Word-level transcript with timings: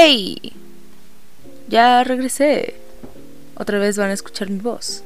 ¡Ey! 0.00 0.52
Ya 1.68 2.04
regresé. 2.04 2.74
Otra 3.56 3.80
vez 3.80 3.98
van 3.98 4.10
a 4.10 4.12
escuchar 4.12 4.48
mi 4.48 4.60
voz. 4.60 5.02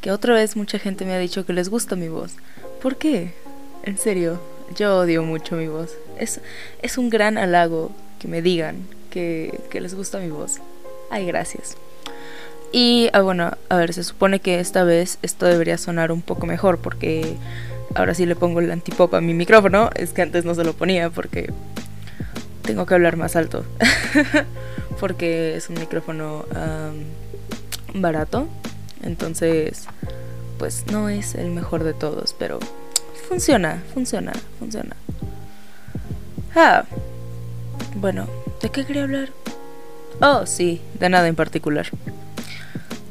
Que 0.00 0.10
otra 0.10 0.34
vez 0.34 0.56
mucha 0.56 0.80
gente 0.80 1.04
me 1.04 1.12
ha 1.12 1.20
dicho 1.20 1.46
que 1.46 1.52
les 1.52 1.68
gusta 1.68 1.94
mi 1.94 2.08
voz. 2.08 2.32
¿Por 2.82 2.96
qué? 2.96 3.32
En 3.84 3.96
serio, 3.96 4.40
yo 4.74 4.98
odio 4.98 5.22
mucho 5.22 5.54
mi 5.54 5.68
voz. 5.68 5.92
Es, 6.18 6.40
es 6.82 6.98
un 6.98 7.10
gran 7.10 7.38
halago 7.38 7.92
que 8.18 8.26
me 8.26 8.42
digan 8.42 8.88
que, 9.08 9.60
que 9.70 9.80
les 9.80 9.94
gusta 9.94 10.18
mi 10.18 10.30
voz. 10.30 10.56
Ay, 11.12 11.26
gracias. 11.26 11.76
Y 12.72 13.10
ah, 13.12 13.20
bueno, 13.20 13.52
a 13.68 13.76
ver, 13.76 13.94
se 13.94 14.02
supone 14.02 14.40
que 14.40 14.58
esta 14.58 14.82
vez 14.82 15.18
esto 15.22 15.46
debería 15.46 15.78
sonar 15.78 16.10
un 16.10 16.22
poco 16.22 16.44
mejor 16.44 16.78
porque 16.78 17.36
ahora 17.94 18.14
sí 18.14 18.26
le 18.26 18.34
pongo 18.34 18.58
el 18.58 18.72
antipop 18.72 19.14
a 19.14 19.20
mi 19.20 19.32
micrófono. 19.32 19.90
Es 19.94 20.12
que 20.12 20.22
antes 20.22 20.44
no 20.44 20.56
se 20.56 20.64
lo 20.64 20.72
ponía 20.72 21.08
porque 21.08 21.52
tengo 22.64 22.86
que 22.86 22.94
hablar 22.94 23.16
más 23.16 23.36
alto. 23.36 23.64
porque 25.00 25.56
es 25.56 25.68
un 25.68 25.78
micrófono 25.78 26.44
barato. 27.94 28.48
Entonces, 29.02 29.86
pues 30.58 30.86
no 30.90 31.08
es 31.08 31.34
el 31.34 31.50
mejor 31.50 31.84
de 31.84 31.92
todos, 31.92 32.34
pero 32.38 32.58
funciona, 33.28 33.82
funciona, 33.92 34.32
funciona. 34.58 34.96
Ah, 36.54 36.84
bueno, 37.96 38.26
¿de 38.62 38.70
qué 38.70 38.84
quería 38.84 39.02
hablar? 39.02 39.28
Oh, 40.20 40.46
sí, 40.46 40.80
de 40.98 41.08
nada 41.08 41.28
en 41.28 41.34
particular. 41.34 41.86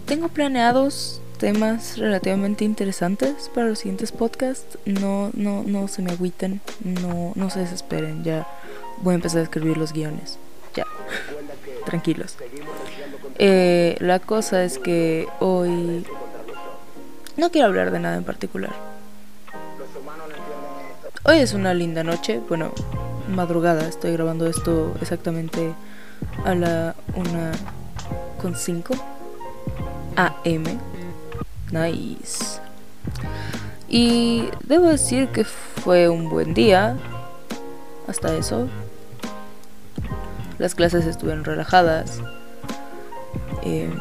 Tengo 0.05 0.29
planeados 0.29 1.21
temas 1.37 1.97
relativamente 1.97 2.63
interesantes 2.63 3.51
para 3.53 3.67
los 3.67 3.79
siguientes 3.79 4.11
podcasts. 4.11 4.77
No, 4.85 5.29
no, 5.33 5.63
no 5.63 5.87
se 5.87 6.01
me 6.01 6.11
agüiten, 6.11 6.61
no, 6.83 7.33
no 7.35 7.49
se 7.49 7.59
desesperen. 7.59 8.23
Ya 8.23 8.47
voy 9.01 9.13
a 9.13 9.15
empezar 9.15 9.39
a 9.39 9.43
escribir 9.43 9.77
los 9.77 9.93
guiones. 9.93 10.37
Ya, 10.75 10.85
tranquilos. 11.85 12.37
Eh, 13.37 13.97
la 13.99 14.19
cosa 14.19 14.63
es 14.63 14.79
que 14.79 15.27
hoy 15.39 16.05
no 17.37 17.49
quiero 17.49 17.67
hablar 17.67 17.91
de 17.91 17.99
nada 17.99 18.17
en 18.17 18.23
particular. 18.23 18.73
Hoy 21.25 21.37
es 21.37 21.53
una 21.53 21.73
linda 21.73 22.03
noche, 22.03 22.41
bueno, 22.49 22.73
madrugada. 23.29 23.87
Estoy 23.87 24.11
grabando 24.11 24.45
esto 24.47 24.93
exactamente 25.01 25.73
a 26.43 26.53
la 26.53 26.95
una 27.15 27.51
con 28.41 28.55
cinco 28.55 28.93
AM. 30.15 30.79
Nice. 31.71 32.59
Y 33.87 34.49
debo 34.63 34.87
decir 34.87 35.29
que 35.29 35.43
fue 35.43 36.09
un 36.09 36.29
buen 36.29 36.53
día. 36.53 36.97
Hasta 38.07 38.35
eso. 38.35 38.67
Las 40.59 40.75
clases 40.75 41.05
estuvieron 41.05 41.43
relajadas. 41.43 42.21
Em, 43.63 43.93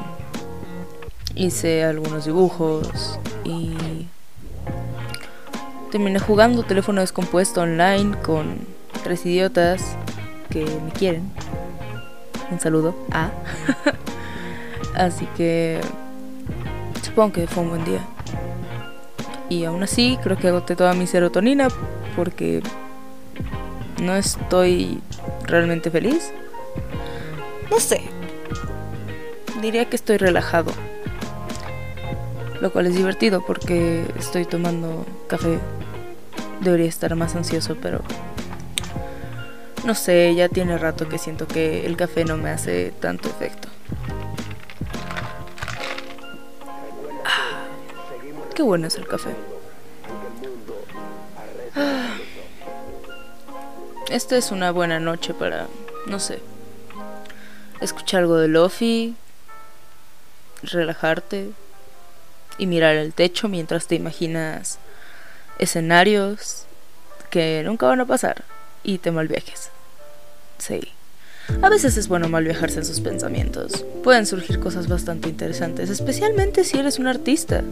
hice 1.35 1.85
algunos 1.85 2.25
dibujos 2.25 3.19
y 3.45 4.07
terminé 5.91 6.19
jugando 6.19 6.63
teléfono 6.63 7.01
descompuesto 7.01 7.63
online 7.63 8.17
con 8.23 8.59
tres 9.03 9.25
idiotas 9.27 9.97
que 10.51 10.65
me 10.65 10.93
quieren. 10.93 11.31
Un 12.51 12.61
saludo 12.61 12.95
a. 13.11 13.31
Así 14.95 15.27
que 15.37 15.81
supongo 17.03 17.33
que 17.33 17.47
fue 17.47 17.63
un 17.63 17.71
buen 17.71 17.85
día. 17.85 18.01
Y 19.49 19.65
aún 19.65 19.83
así 19.83 20.19
creo 20.23 20.39
que 20.39 20.49
agoté 20.49 20.77
toda 20.77 20.95
mi 20.95 21.07
serotonina 21.07 21.69
porque 22.17 22.63
no 24.03 24.17
estoy 24.17 25.03
realmente 25.45 25.91
feliz. 25.91 26.33
No 27.73 27.81
sé. 27.81 28.03
Diría 29.63 29.89
que 29.89 29.97
estoy 29.97 30.19
relajado. 30.19 30.73
Lo 32.61 32.71
cual 32.71 32.87
es 32.87 32.95
divertido 32.95 33.47
porque 33.47 34.05
estoy 34.19 34.45
tomando 34.45 35.07
café. 35.27 35.59
Debería 36.61 36.87
estar 36.87 37.17
más 37.17 37.35
ansioso, 37.35 37.79
pero... 37.81 38.03
No 39.87 39.95
sé, 39.95 40.35
ya 40.35 40.51
tiene 40.51 40.77
rato 40.77 41.09
que 41.09 41.17
siento 41.17 41.49
que 41.49 41.87
el 41.87 41.97
café 41.97 42.27
no 42.27 42.37
me 42.37 42.51
hace 42.51 42.93
tanto 43.01 43.31
efecto. 43.31 43.69
Qué 48.55 48.63
bueno 48.63 48.87
es 48.87 48.97
el 48.97 49.09
café. 49.09 49.31
Ah. 51.75 52.19
Esta 54.11 54.37
es 54.37 54.51
una 54.51 54.73
buena 54.73 55.01
noche 55.01 55.33
para, 55.33 55.69
no 56.07 56.21
sé, 56.21 56.39
escuchar 57.83 58.21
algo 58.21 58.37
de 58.37 58.49
Lofi, 58.49 59.15
relajarte 60.63 61.51
y 62.59 62.67
mirar 62.67 62.97
el 62.97 63.13
techo 63.13 63.49
mientras 63.49 63.87
te 63.87 63.95
imaginas 63.95 64.79
escenarios 65.59 66.65
que 67.31 67.63
nunca 67.65 67.87
van 67.87 68.01
a 68.01 68.07
pasar 68.07 68.45
y 68.83 68.99
te 68.99 69.11
malviajes. 69.11 69.71
Sí. 70.59 70.81
A 71.61 71.69
veces 71.69 71.97
es 71.97 72.09
bueno 72.09 72.29
mal 72.29 72.45
viajarse 72.45 72.79
en 72.79 72.85
sus 72.85 73.01
pensamientos. 73.01 73.85
Pueden 74.05 74.27
surgir 74.27 74.61
cosas 74.61 74.89
bastante 74.89 75.29
interesantes, 75.29 75.91
especialmente 75.91 76.65
si 76.65 76.79
eres 76.79 76.99
un 76.99 77.09
artista 77.09 77.65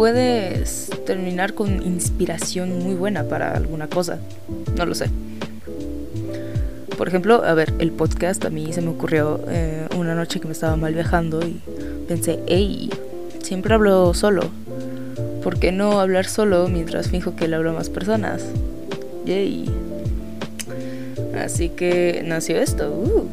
puedes 0.00 0.88
terminar 1.04 1.52
con 1.52 1.82
inspiración 1.82 2.78
muy 2.78 2.94
buena 2.94 3.24
para 3.24 3.54
alguna 3.54 3.86
cosa. 3.86 4.18
No 4.74 4.86
lo 4.86 4.94
sé. 4.94 5.10
Por 7.00 7.08
ejemplo, 7.08 7.42
a 7.46 7.54
ver, 7.54 7.72
el 7.78 7.92
podcast 7.92 8.44
a 8.44 8.50
mí 8.50 8.74
se 8.74 8.82
me 8.82 8.90
ocurrió 8.90 9.40
eh, 9.48 9.88
una 9.96 10.14
noche 10.14 10.38
que 10.38 10.46
me 10.46 10.52
estaba 10.52 10.76
mal 10.76 10.92
viajando 10.92 11.40
y 11.40 11.58
pensé, 12.06 12.40
hey, 12.46 12.90
siempre 13.42 13.72
hablo 13.72 14.12
solo. 14.12 14.50
¿Por 15.42 15.58
qué 15.58 15.72
no 15.72 15.98
hablar 15.98 16.26
solo 16.26 16.68
mientras 16.68 17.08
finjo 17.08 17.36
que 17.36 17.48
le 17.48 17.56
hablo 17.56 17.70
a 17.70 17.72
más 17.72 17.88
personas? 17.88 18.44
Yay. 19.24 19.64
Así 21.42 21.70
que 21.70 22.22
nació 22.22 22.60
esto. 22.60 22.90
Uh. 22.90 23.24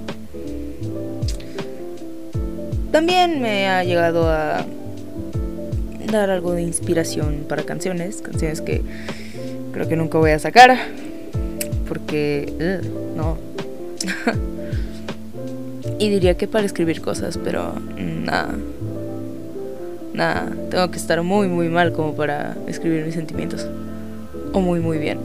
También 2.94 3.42
me 3.42 3.68
ha 3.68 3.84
llegado 3.84 4.30
a 4.30 4.66
dar 6.10 6.30
algo 6.30 6.54
de 6.54 6.62
inspiración 6.62 7.44
para 7.50 7.64
canciones, 7.64 8.22
canciones 8.22 8.62
que 8.62 8.82
creo 9.74 9.90
que 9.90 9.98
nunca 9.98 10.20
voy 10.20 10.32
a 10.32 10.40
sacar, 10.40 10.78
porque 11.86 12.80
no. 13.18 13.57
y 16.00 16.10
diría 16.10 16.38
que 16.38 16.48
para 16.48 16.66
escribir 16.66 17.02
cosas, 17.02 17.38
pero 17.44 17.74
nada. 17.98 18.56
Nada, 20.14 20.52
tengo 20.72 20.90
que 20.90 20.98
estar 20.98 21.22
muy 21.22 21.48
muy 21.48 21.70
mal 21.70 21.94
como 21.94 22.16
para 22.16 22.56
escribir 22.68 23.06
mis 23.06 23.16
sentimientos. 23.16 23.68
O 24.54 24.62
muy 24.62 24.80
muy 24.80 24.98
bien. 24.98 25.20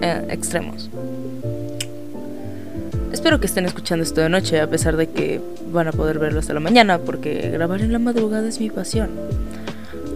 Eh, 0.00 0.26
extremos. 0.30 0.90
Espero 3.12 3.40
que 3.40 3.46
estén 3.46 3.66
escuchando 3.66 4.02
esto 4.02 4.20
de 4.20 4.28
noche, 4.28 4.60
a 4.60 4.68
pesar 4.68 4.96
de 4.96 5.08
que 5.08 5.40
van 5.72 5.88
a 5.88 5.92
poder 5.92 6.18
verlo 6.18 6.40
hasta 6.40 6.54
la 6.54 6.60
mañana, 6.60 6.98
porque 6.98 7.50
grabar 7.50 7.80
en 7.80 7.92
la 7.92 7.98
madrugada 7.98 8.48
es 8.48 8.60
mi 8.60 8.70
pasión. 8.70 9.10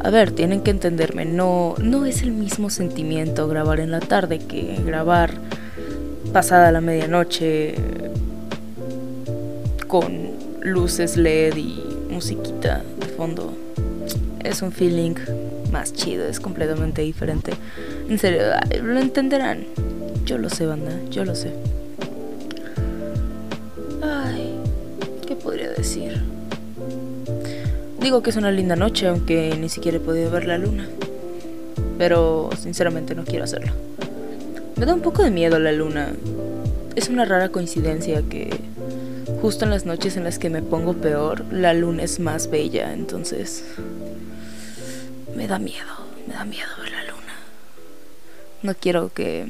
A 0.03 0.11
ver, 0.11 0.33
tienen 0.33 0.63
que 0.63 0.71
entenderme, 0.71 1.25
no, 1.25 1.75
no 1.79 2.07
es 2.07 2.23
el 2.23 2.33
mismo 2.33 2.71
sentimiento 2.71 3.49
grabar 3.49 3.81
en 3.81 3.91
la 3.91 4.01
tarde 4.01 4.39
que 4.39 4.79
grabar 4.85 5.33
pasada 6.31 6.71
la 6.73 6.81
medianoche 6.81 7.75
con 9.87 10.31
luces 10.61 11.17
LED 11.17 11.57
y 11.57 11.83
musiquita 12.11 12.83
de 12.99 13.07
fondo. 13.07 13.53
Es 14.43 14.63
un 14.63 14.73
feeling 14.73 15.15
más 15.73 15.93
chido, 15.93 16.27
es 16.27 16.41
completamente 16.41 17.03
diferente. 17.03 17.53
En 18.09 18.19
serio, 18.19 18.43
lo 18.83 18.99
entenderán. 18.99 19.65
Yo 20.25 20.39
lo 20.39 20.49
sé, 20.49 20.67
banda, 20.67 20.93
yo 21.11 21.25
lo 21.25 21.35
sé. 21.35 21.53
Ay, 24.03 24.55
¿qué 25.27 25.35
podría 25.35 25.71
decir? 25.71 26.23
Digo 28.01 28.23
que 28.23 28.31
es 28.31 28.37
una 28.37 28.51
linda 28.51 28.77
noche, 28.77 29.09
aunque 29.09 29.57
ni 29.61 29.69
siquiera 29.69 29.99
he 29.99 30.01
podido 30.01 30.31
ver 30.31 30.47
la 30.47 30.59
luna. 30.59 30.89
Pero 31.99 32.51
sinceramente 32.59 33.15
no 33.15 33.25
quiero 33.25 33.45
hacerlo. 33.45 33.73
Me 34.81 34.87
da 34.87 34.95
un 34.95 35.03
poco 35.03 35.23
de 35.23 35.31
miedo 35.31 35.59
la 35.59 35.73
luna. 35.73 36.15
Es 36.97 37.11
una 37.11 37.27
rara 37.27 37.51
coincidencia 37.51 38.23
que 38.23 38.49
justo 39.43 39.67
en 39.67 39.71
las 39.73 39.85
noches 39.85 40.17
en 40.17 40.25
las 40.25 40.39
que 40.39 40.49
me 40.49 40.63
pongo 40.63 40.95
peor, 40.95 41.45
la 41.53 41.75
luna 41.75 42.03
es 42.03 42.19
más 42.19 42.49
bella, 42.49 42.95
entonces 42.95 43.63
me 45.37 45.47
da 45.47 45.59
miedo, 45.59 45.85
me 46.27 46.33
da 46.33 46.47
miedo 46.47 46.71
ver 46.81 46.93
la 46.93 47.05
luna. 47.05 47.35
No 48.63 48.75
quiero 48.75 49.13
que 49.13 49.49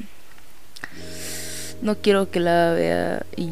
no 1.80 1.94
quiero 1.94 2.28
que 2.32 2.40
la 2.40 2.72
vea 2.72 3.24
y 3.36 3.50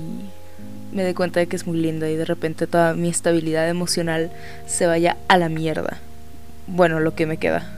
me 0.92 1.04
dé 1.04 1.14
cuenta 1.14 1.38
de 1.38 1.46
que 1.46 1.54
es 1.54 1.64
muy 1.64 1.78
linda 1.78 2.10
y 2.10 2.16
de 2.16 2.24
repente 2.24 2.66
toda 2.66 2.94
mi 2.94 3.08
estabilidad 3.08 3.68
emocional 3.68 4.32
se 4.66 4.88
vaya 4.88 5.16
a 5.28 5.38
la 5.38 5.48
mierda. 5.48 5.98
Bueno, 6.66 6.98
lo 6.98 7.14
que 7.14 7.26
me 7.26 7.36
queda. 7.36 7.70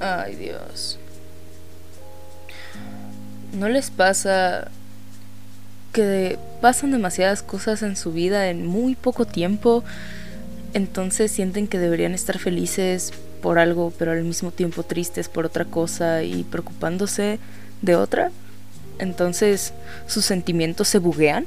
Ay, 0.00 0.34
Dios. 0.34 0.98
¿No 3.54 3.68
les 3.68 3.90
pasa 3.90 4.68
que 5.92 6.38
pasan 6.60 6.90
demasiadas 6.90 7.42
cosas 7.42 7.82
en 7.82 7.96
su 7.96 8.12
vida 8.12 8.50
en 8.50 8.66
muy 8.66 8.96
poco 8.96 9.26
tiempo? 9.26 9.84
Entonces 10.72 11.30
sienten 11.30 11.68
que 11.68 11.78
deberían 11.78 12.14
estar 12.14 12.38
felices 12.38 13.12
por 13.40 13.60
algo, 13.60 13.92
pero 13.96 14.10
al 14.10 14.24
mismo 14.24 14.50
tiempo 14.50 14.82
tristes 14.82 15.28
por 15.28 15.46
otra 15.46 15.64
cosa 15.64 16.24
y 16.24 16.42
preocupándose 16.42 17.38
de 17.80 17.94
otra. 17.94 18.32
Entonces 18.98 19.72
sus 20.08 20.24
sentimientos 20.24 20.88
se 20.88 20.98
buguean. 20.98 21.46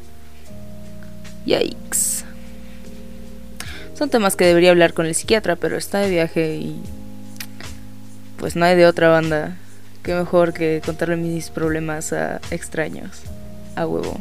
Yikes. 1.46 2.24
Son 3.98 4.10
temas 4.10 4.36
que 4.36 4.46
debería 4.46 4.70
hablar 4.70 4.94
con 4.94 5.08
el 5.08 5.16
psiquiatra, 5.16 5.58
pero 5.58 5.76
está 5.76 6.00
de 6.00 6.10
viaje 6.10 6.56
y 6.56 6.80
pues 8.38 8.56
no 8.56 8.64
hay 8.64 8.78
de 8.78 8.86
otra 8.86 9.10
banda. 9.10 9.58
Qué 10.08 10.16
mejor 10.16 10.54
que 10.54 10.82
contarle 10.86 11.18
mis 11.18 11.50
problemas 11.50 12.14
a 12.14 12.40
extraños. 12.50 13.24
A 13.76 13.86
huevo. 13.86 14.18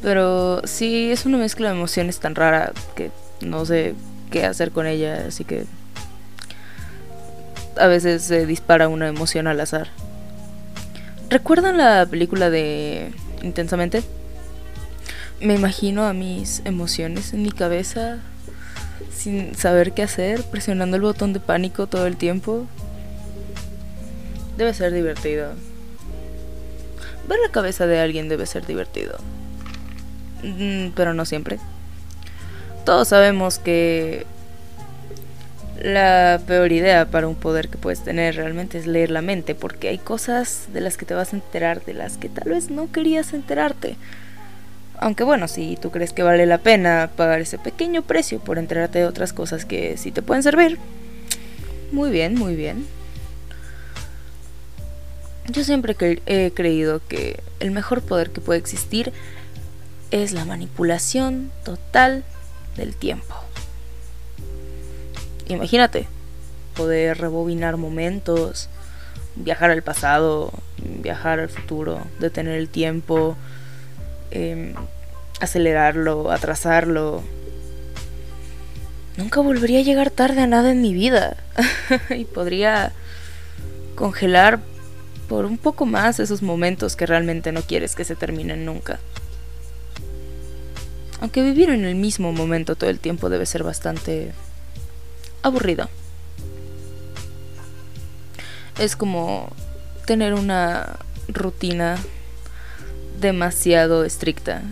Pero 0.00 0.62
sí, 0.66 1.10
es 1.10 1.26
una 1.26 1.36
mezcla 1.36 1.68
de 1.68 1.76
emociones 1.76 2.18
tan 2.18 2.34
rara 2.34 2.72
que 2.96 3.10
no 3.42 3.66
sé 3.66 3.94
qué 4.30 4.46
hacer 4.46 4.70
con 4.70 4.86
ella, 4.86 5.26
así 5.28 5.44
que 5.44 5.66
a 7.78 7.88
veces 7.88 8.22
se 8.22 8.46
dispara 8.46 8.88
una 8.88 9.06
emoción 9.06 9.46
al 9.46 9.60
azar. 9.60 9.88
¿Recuerdan 11.28 11.76
la 11.76 12.06
película 12.06 12.48
de 12.48 13.12
Intensamente? 13.42 14.02
Me 15.42 15.56
imagino 15.56 16.06
a 16.06 16.14
mis 16.14 16.62
emociones 16.64 17.34
en 17.34 17.42
mi 17.42 17.50
cabeza 17.50 18.16
sin 19.14 19.54
saber 19.54 19.92
qué 19.92 20.02
hacer, 20.04 20.42
presionando 20.44 20.96
el 20.96 21.02
botón 21.02 21.34
de 21.34 21.40
pánico 21.40 21.86
todo 21.86 22.06
el 22.06 22.16
tiempo. 22.16 22.66
Debe 24.60 24.74
ser 24.74 24.92
divertido. 24.92 25.52
Ver 27.26 27.38
la 27.42 27.50
cabeza 27.50 27.86
de 27.86 27.98
alguien 27.98 28.28
debe 28.28 28.44
ser 28.44 28.66
divertido. 28.66 29.16
Mm, 30.42 30.88
pero 30.94 31.14
no 31.14 31.24
siempre. 31.24 31.58
Todos 32.84 33.08
sabemos 33.08 33.58
que 33.58 34.26
la 35.80 36.42
peor 36.46 36.72
idea 36.72 37.06
para 37.06 37.26
un 37.26 37.36
poder 37.36 37.70
que 37.70 37.78
puedes 37.78 38.04
tener 38.04 38.36
realmente 38.36 38.76
es 38.76 38.86
leer 38.86 39.10
la 39.10 39.22
mente, 39.22 39.54
porque 39.54 39.88
hay 39.88 39.96
cosas 39.96 40.66
de 40.74 40.82
las 40.82 40.98
que 40.98 41.06
te 41.06 41.14
vas 41.14 41.32
a 41.32 41.36
enterar, 41.36 41.82
de 41.86 41.94
las 41.94 42.18
que 42.18 42.28
tal 42.28 42.50
vez 42.50 42.68
no 42.68 42.92
querías 42.92 43.32
enterarte. 43.32 43.96
Aunque 44.98 45.24
bueno, 45.24 45.48
si 45.48 45.78
tú 45.80 45.90
crees 45.90 46.12
que 46.12 46.22
vale 46.22 46.44
la 46.44 46.58
pena 46.58 47.08
pagar 47.16 47.40
ese 47.40 47.58
pequeño 47.58 48.02
precio 48.02 48.40
por 48.40 48.58
enterarte 48.58 48.98
de 48.98 49.06
otras 49.06 49.32
cosas 49.32 49.64
que 49.64 49.96
sí 49.96 50.12
te 50.12 50.20
pueden 50.20 50.42
servir, 50.42 50.76
muy 51.92 52.10
bien, 52.10 52.34
muy 52.34 52.56
bien. 52.56 52.99
Yo 55.48 55.64
siempre 55.64 55.96
he 56.26 56.52
creído 56.52 57.00
que 57.08 57.42
el 57.58 57.70
mejor 57.70 58.02
poder 58.02 58.30
que 58.30 58.40
puede 58.40 58.58
existir 58.58 59.12
es 60.10 60.32
la 60.32 60.44
manipulación 60.44 61.50
total 61.64 62.24
del 62.76 62.94
tiempo. 62.94 63.34
Imagínate, 65.48 66.06
poder 66.76 67.18
rebobinar 67.18 67.76
momentos, 67.76 68.68
viajar 69.36 69.70
al 69.70 69.82
pasado, 69.82 70.52
viajar 70.78 71.40
al 71.40 71.48
futuro, 71.48 72.00
detener 72.18 72.54
el 72.54 72.68
tiempo, 72.68 73.36
em, 74.30 74.74
acelerarlo, 75.40 76.30
atrasarlo. 76.30 77.22
Nunca 79.16 79.40
volvería 79.40 79.80
a 79.80 79.82
llegar 79.82 80.10
tarde 80.10 80.42
a 80.42 80.46
nada 80.46 80.70
en 80.70 80.82
mi 80.82 80.94
vida 80.94 81.36
y 82.10 82.24
podría 82.24 82.92
congelar 83.94 84.60
por 85.30 85.44
un 85.44 85.58
poco 85.58 85.86
más 85.86 86.18
esos 86.18 86.42
momentos 86.42 86.96
que 86.96 87.06
realmente 87.06 87.52
no 87.52 87.62
quieres 87.62 87.94
que 87.94 88.04
se 88.04 88.16
terminen 88.16 88.64
nunca. 88.64 88.98
Aunque 91.20 91.40
vivir 91.44 91.70
en 91.70 91.84
el 91.84 91.94
mismo 91.94 92.32
momento 92.32 92.74
todo 92.74 92.90
el 92.90 92.98
tiempo 92.98 93.28
debe 93.30 93.46
ser 93.46 93.62
bastante 93.62 94.32
aburrido. 95.42 95.88
Es 98.76 98.96
como 98.96 99.52
tener 100.04 100.34
una 100.34 100.98
rutina 101.28 101.96
demasiado 103.20 104.04
estricta. 104.04 104.62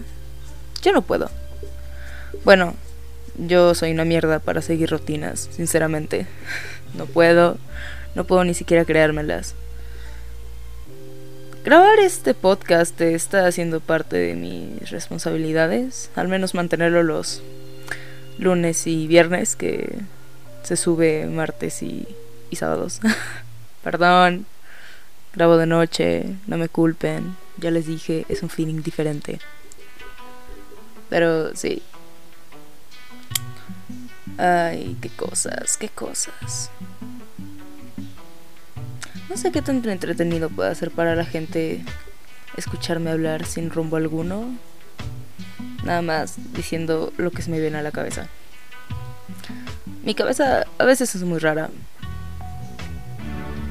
Yo 0.83 0.93
no 0.93 1.03
puedo. 1.03 1.31
Bueno, 2.45 2.75
yo 3.37 3.77
soy 3.77 3.93
una 3.93 4.05
mierda 4.05 4.41
para 4.41 4.61
seguir 4.61 4.91
rutinas, 4.91 5.49
sinceramente. 5.53 6.27
No 6.95 7.05
puedo, 7.05 7.59
no 8.15 8.25
puedo 8.25 8.43
ni 8.45 8.55
siquiera 8.55 8.87
creármelas. 8.87 9.55
Grabar 11.65 11.99
este 11.99 12.35
podcast 12.35 12.99
está 13.01 13.47
haciendo 13.47 13.81
parte 13.81 14.17
de 14.17 14.35
mis 14.35 14.91
responsabilidades, 14.91 16.11
al 16.15 16.29
menos 16.29 16.55
mantenerlo 16.55 17.03
los 17.03 17.43
lunes 18.39 18.87
y 18.87 19.07
viernes, 19.07 19.57
que 19.57 19.99
se 20.63 20.77
sube 20.77 21.27
martes 21.27 21.83
y, 21.83 22.07
y 22.49 22.57
sábados. 22.57 23.01
Perdón, 23.83 24.47
grabo 25.35 25.57
de 25.57 25.67
noche, 25.67 26.25
no 26.47 26.57
me 26.57 26.69
culpen, 26.69 27.37
ya 27.59 27.71
les 27.71 27.87
dije, 27.87 28.25
es 28.29 28.43
un 28.43 28.49
feeling 28.49 28.83
diferente. 28.83 29.41
Pero 31.11 31.55
sí. 31.55 31.83
Ay, 34.39 34.97
qué 35.03 35.09
cosas, 35.09 35.77
qué 35.77 35.89
cosas. 35.89 36.71
No 39.29 39.37
sé 39.37 39.53
qué 39.53 39.61
tan 39.61 39.85
entretenido 39.89 40.49
puede 40.49 40.75
ser 40.75 40.91
para 40.91 41.15
la 41.15 41.25
gente 41.25 41.83
escucharme 42.57 43.11
hablar 43.11 43.45
sin 43.45 43.71
rumbo 43.71 43.97
alguno. 43.97 44.47
Nada 45.85 46.03
más 46.03 46.37
diciendo 46.55 47.13
lo 47.19 47.31
que 47.31 47.43
se 47.43 47.51
me 47.51 47.61
viene 47.61 47.79
a 47.79 47.83
la 47.83 47.91
cabeza. 47.91 48.27
Mi 50.03 50.15
cabeza 50.15 50.65
a 50.79 50.85
veces 50.85 51.15
es 51.15 51.23
muy 51.25 51.39
rara. 51.39 51.69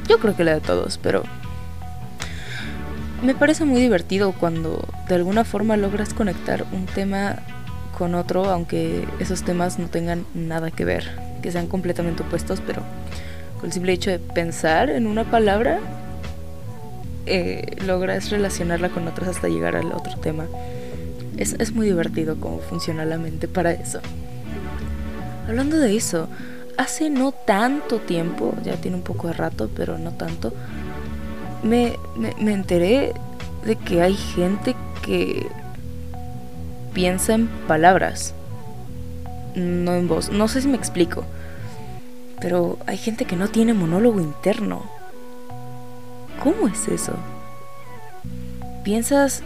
Yo 0.07 0.19
creo 0.19 0.36
que 0.36 0.44
la 0.44 0.54
de 0.54 0.62
todos, 0.62 1.00
pero 1.00 1.24
me 3.24 3.33
parece 3.33 3.65
muy 3.65 3.81
divertido 3.81 4.33
cuando 4.33 4.88
de 5.10 5.15
alguna 5.15 5.44
forma 5.44 5.75
logras 5.75 6.13
conectar 6.13 6.65
un 6.71 6.86
tema 6.86 7.38
con 7.98 8.13
otro, 8.13 8.45
aunque 8.45 9.07
esos 9.19 9.44
temas 9.44 9.80
no 9.80 9.89
tengan 9.89 10.25
nada 10.36 10.69
que 10.69 10.86
ver, 10.86 11.19
que 11.42 11.51
sean 11.51 11.68
completamente 11.68 12.21
opuestos, 12.21 12.62
pero 12.65 12.83
con 13.57 13.68
el 13.68 13.74
simple 13.74 13.94
hecho 13.94 14.12
de 14.12 14.19
pensar 14.19 14.89
en 14.89 15.07
una 15.07 15.24
palabra, 15.24 15.80
eh, 17.25 17.75
logras 17.86 18.30
relacionarla 18.30 18.89
con 18.89 19.08
otras 19.08 19.29
hasta 19.29 19.50
llegar 19.50 19.75
al 19.75 19.91
otro 19.91 20.17
tema. 20.20 20.46
Es, 21.38 21.53
es 21.60 21.74
muy 21.74 21.88
divertido 21.88 22.38
cómo 22.39 22.60
funciona 22.60 23.05
la 23.05 23.17
mente 23.17 23.48
para 23.48 23.72
eso. 23.72 24.00
Hablando 25.48 25.77
de 25.77 25.96
eso, 25.96 26.27
hace 26.77 27.10
no 27.10 27.32
tanto 27.32 28.00
tiempo, 28.00 28.55
ya 28.63 28.75
tiene 28.75 28.98
un 28.98 29.03
poco 29.03 29.27
de 29.27 29.34
rato, 29.34 29.70
pero 29.75 29.98
no 29.98 30.12
tanto, 30.12 30.53
me, 31.63 31.98
me, 32.15 32.34
me 32.39 32.53
enteré 32.53 33.13
de 33.65 33.75
que 33.75 34.01
hay 34.01 34.13
gente 34.13 34.75
que 35.05 35.48
piensa 36.93 37.34
en 37.34 37.48
palabras, 37.67 38.34
no 39.55 39.96
en 39.96 40.08
voz. 40.08 40.32
No 40.32 40.48
sé 40.48 40.62
si 40.62 40.67
me 40.67 40.77
explico. 40.77 41.25
Pero 42.39 42.77
hay 42.86 42.98
gente 42.98 43.25
que 43.25 43.36
no 43.36 43.48
tiene 43.48 43.74
monólogo 43.74 44.20
interno. 44.20 44.84
¿Cómo 46.44 46.67
es 46.67 46.88
eso? 46.88 47.13
Piensas, 48.84 49.41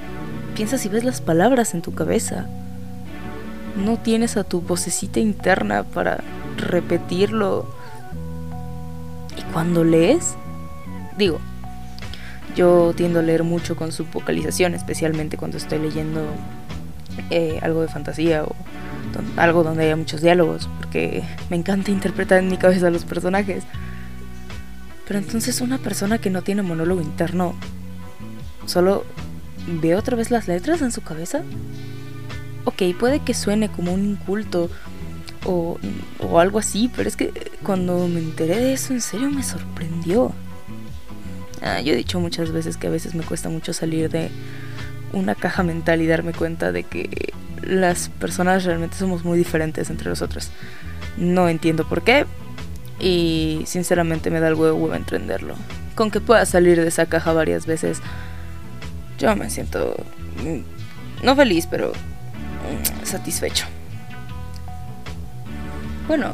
piensas 0.55 0.85
y 0.85 0.89
ves 0.89 1.03
las 1.03 1.21
palabras 1.21 1.73
en 1.73 1.81
tu 1.81 1.93
cabeza. 1.93 2.47
No 3.75 3.97
tienes 3.97 4.35
a 4.37 4.43
tu 4.43 4.61
vocecita 4.61 5.19
interna 5.19 5.83
para 5.83 6.19
repetirlo. 6.57 7.65
Y 9.37 9.41
cuando 9.53 9.83
lees, 9.83 10.35
digo, 11.17 11.39
yo 12.55 12.93
tiendo 12.95 13.19
a 13.19 13.23
leer 13.23 13.43
mucho 13.43 13.75
con 13.75 13.91
su 13.91 14.05
vocalización, 14.05 14.75
especialmente 14.75 15.37
cuando 15.37 15.57
estoy 15.57 15.79
leyendo 15.79 16.25
eh, 17.29 17.59
algo 17.61 17.81
de 17.81 17.87
fantasía 17.87 18.43
o 18.43 18.53
algo 19.37 19.63
donde 19.63 19.85
haya 19.85 19.95
muchos 19.95 20.21
diálogos, 20.21 20.69
porque 20.77 21.23
me 21.49 21.57
encanta 21.57 21.91
interpretar 21.91 22.39
en 22.39 22.49
mi 22.49 22.57
cabeza 22.57 22.87
a 22.87 22.91
los 22.91 23.05
personajes. 23.05 23.63
Pero 25.07 25.19
entonces 25.19 25.61
una 25.61 25.77
persona 25.77 26.17
que 26.17 26.29
no 26.29 26.41
tiene 26.41 26.61
monólogo 26.61 27.01
interno, 27.01 27.55
solo 28.65 29.05
ve 29.67 29.95
otra 29.95 30.15
vez 30.15 30.31
las 30.31 30.47
letras 30.47 30.81
en 30.81 30.91
su 30.91 31.01
cabeza. 31.01 31.41
Ok, 32.65 32.83
puede 32.99 33.19
que 33.19 33.33
suene 33.33 33.69
como 33.69 33.93
un 33.93 34.05
inculto 34.05 34.69
o, 35.45 35.79
o 36.19 36.39
algo 36.39 36.59
así, 36.59 36.89
pero 36.95 37.09
es 37.09 37.15
que 37.15 37.51
cuando 37.63 38.07
me 38.07 38.19
enteré 38.19 38.57
de 38.57 38.73
eso, 38.73 38.93
en 38.93 39.01
serio 39.01 39.29
me 39.29 39.43
sorprendió. 39.43 40.31
Ah, 41.61 41.79
yo 41.81 41.93
he 41.93 41.95
dicho 41.95 42.19
muchas 42.19 42.51
veces 42.51 42.77
que 42.77 42.87
a 42.87 42.91
veces 42.91 43.13
me 43.13 43.23
cuesta 43.23 43.49
mucho 43.49 43.73
salir 43.73 44.09
de 44.09 44.29
una 45.13 45.35
caja 45.35 45.63
mental 45.63 46.01
y 46.01 46.07
darme 46.07 46.33
cuenta 46.33 46.71
de 46.71 46.83
que 46.83 47.33
las 47.63 48.09
personas 48.09 48.63
realmente 48.63 48.97
somos 48.97 49.23
muy 49.23 49.37
diferentes 49.37 49.89
entre 49.89 50.09
nosotros. 50.09 50.51
No 51.17 51.49
entiendo 51.49 51.87
por 51.87 52.03
qué 52.03 52.25
y 52.99 53.63
sinceramente 53.65 54.29
me 54.29 54.39
da 54.39 54.47
el 54.47 54.55
huevo 54.55 54.93
entenderlo. 54.93 55.55
con 55.95 56.09
que 56.09 56.21
pueda 56.21 56.45
salir 56.45 56.79
de 56.79 56.87
esa 56.87 57.05
caja 57.07 57.33
varias 57.33 57.65
veces, 57.65 57.99
yo 59.19 59.35
me 59.35 59.49
siento 59.49 59.95
mm, 60.43 61.25
no 61.25 61.35
feliz, 61.35 61.67
pero 61.69 61.91
mm, 61.91 63.05
satisfecho. 63.05 63.65
Bueno, 66.07 66.33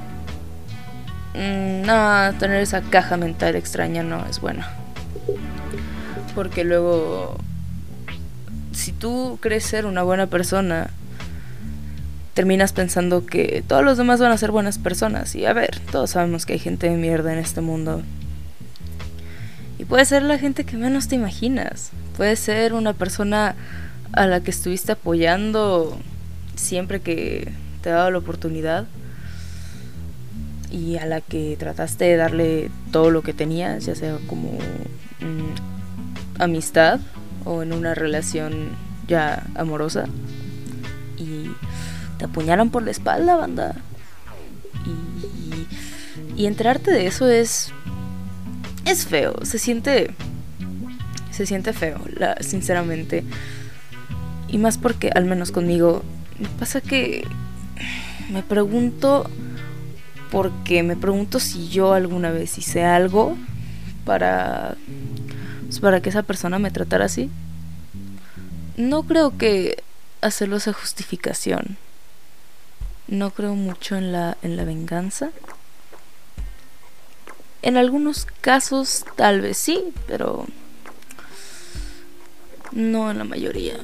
mm, 1.34 1.86
no, 1.86 2.38
tener 2.40 2.62
esa 2.62 2.82
caja 2.82 3.18
mental 3.18 3.56
extraña 3.56 4.04
no 4.04 4.26
es 4.28 4.40
bueno. 4.40 4.66
Porque 6.36 6.64
luego, 6.64 7.38
si 8.72 8.92
tú 8.92 9.40
crees 9.42 9.66
ser 9.66 9.86
una 9.86 10.04
buena 10.04 10.28
persona, 10.28 10.92
terminas 12.38 12.72
pensando 12.72 13.25
que 13.25 13.63
todos 13.67 13.84
los 13.84 13.98
demás 13.98 14.20
van 14.20 14.32
a 14.32 14.38
ser 14.38 14.51
buenas 14.51 14.77
personas. 14.77 15.34
Y 15.34 15.48
a 15.48 15.53
ver, 15.53 15.79
todos 15.91 16.12
sabemos 16.12 16.46
que 16.46 16.53
hay 16.53 16.60
gente 16.60 16.88
de 16.88 16.96
mierda 16.96 17.34
en 17.34 17.39
este 17.39 17.62
mundo. 17.62 18.03
Y 19.79 19.86
puede 19.86 20.06
ser 20.06 20.22
la 20.22 20.38
gente 20.38 20.63
que 20.63 20.77
menos 20.77 21.08
te 21.08 21.15
imaginas. 21.15 21.89
Puede 22.15 22.36
ser 22.36 22.74
una 22.75 22.94
persona 22.94 23.56
a 24.12 24.27
la 24.27 24.41
que 24.41 24.51
estuviste 24.51 24.91
apoyando 24.91 25.98
siempre 26.53 27.00
que 27.00 27.51
te 27.82 27.89
dado 27.89 28.12
la 28.12 28.20
oportunidad. 28.20 28.86
Y 30.70 30.98
a 30.98 31.08
la 31.08 31.22
que 31.22 31.58
trataste 31.58 32.06
de 32.06 32.17
darle 32.17 32.70
todo 32.91 33.10
lo 33.10 33.24
que 33.24 33.34
tenías, 33.34 33.88
ya 33.88 33.96
sea 33.96 34.15
como 34.27 34.60
amistad 36.38 37.00
o 37.46 37.63
en 37.63 37.74
una 37.74 37.96
relación 37.96 38.74
ya 39.08 39.44
amorosa. 39.56 40.06
Y 41.17 41.50
te 42.18 42.26
apuñalan 42.26 42.70
por 42.70 42.84
la 42.84 42.92
espalda, 42.92 43.36
banda. 43.36 43.76
Y, 44.86 46.42
y, 46.42 46.46
enterarte 46.46 46.92
de 46.92 47.08
eso 47.08 47.28
es. 47.28 47.72
Es 48.86 49.06
feo. 49.06 49.36
Se 49.44 49.60
siente. 49.60 50.14
Se 51.32 51.46
siente 51.46 51.74
feo, 51.74 52.00
sinceramente. 52.42 53.24
Y 54.48 54.58
más 54.58 54.78
porque, 54.78 55.12
al 55.14 55.26
menos 55.26 55.52
conmigo, 55.52 56.04
me 56.40 56.48
pasa 56.50 56.82
que. 56.82 57.26
Me 58.30 58.44
pregunto. 58.44 59.30
Porque 60.32 60.84
me 60.84 60.98
pregunto 60.98 61.40
si 61.40 61.70
yo 61.70 61.94
alguna 61.94 62.32
vez 62.32 62.58
hice 62.58 62.84
algo 62.84 63.38
para. 64.06 64.76
Pues, 65.66 65.80
para 65.80 66.02
que 66.02 66.10
esa 66.10 66.24
persona 66.24 66.60
me 66.60 66.72
tratara 66.72 67.06
así. 67.06 67.30
No 68.76 69.04
creo 69.04 69.38
que 69.38 69.84
hacerlo 70.22 70.60
sea 70.60 70.74
justificación 70.74 71.78
no 73.08 73.32
creo 73.32 73.56
mucho 73.56 73.96
en 73.96 74.12
la, 74.12 74.38
en 74.42 74.58
la 74.58 74.66
venganza. 74.66 75.32
En 77.62 77.78
algunos 77.78 78.26
casos 78.42 79.06
tal 79.16 79.42
vez 79.42 79.58
sí, 79.58 79.94
pero 80.08 80.46
no 82.72 83.12
en 83.12 83.18
la 83.18 83.24
mayoría. 83.24 83.78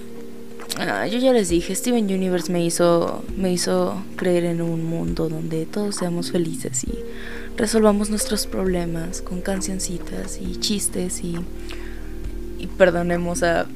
Ah, 0.77 1.05
yo 1.07 1.19
ya 1.19 1.33
les 1.33 1.49
dije, 1.49 1.75
Steven 1.75 2.05
Universe 2.05 2.51
me 2.51 2.63
hizo, 2.63 3.23
me 3.37 3.51
hizo 3.51 4.03
creer 4.15 4.45
en 4.45 4.61
un 4.61 4.83
mundo 4.83 5.29
donde 5.29 5.65
todos 5.65 5.97
seamos 5.97 6.31
felices 6.31 6.83
y 6.83 6.97
resolvamos 7.57 8.09
nuestros 8.09 8.47
problemas 8.47 9.21
con 9.21 9.41
cancioncitas 9.41 10.39
y 10.41 10.55
chistes 10.59 11.23
y, 11.23 11.37
y 12.57 12.67
perdonemos 12.67 13.43
a 13.43 13.67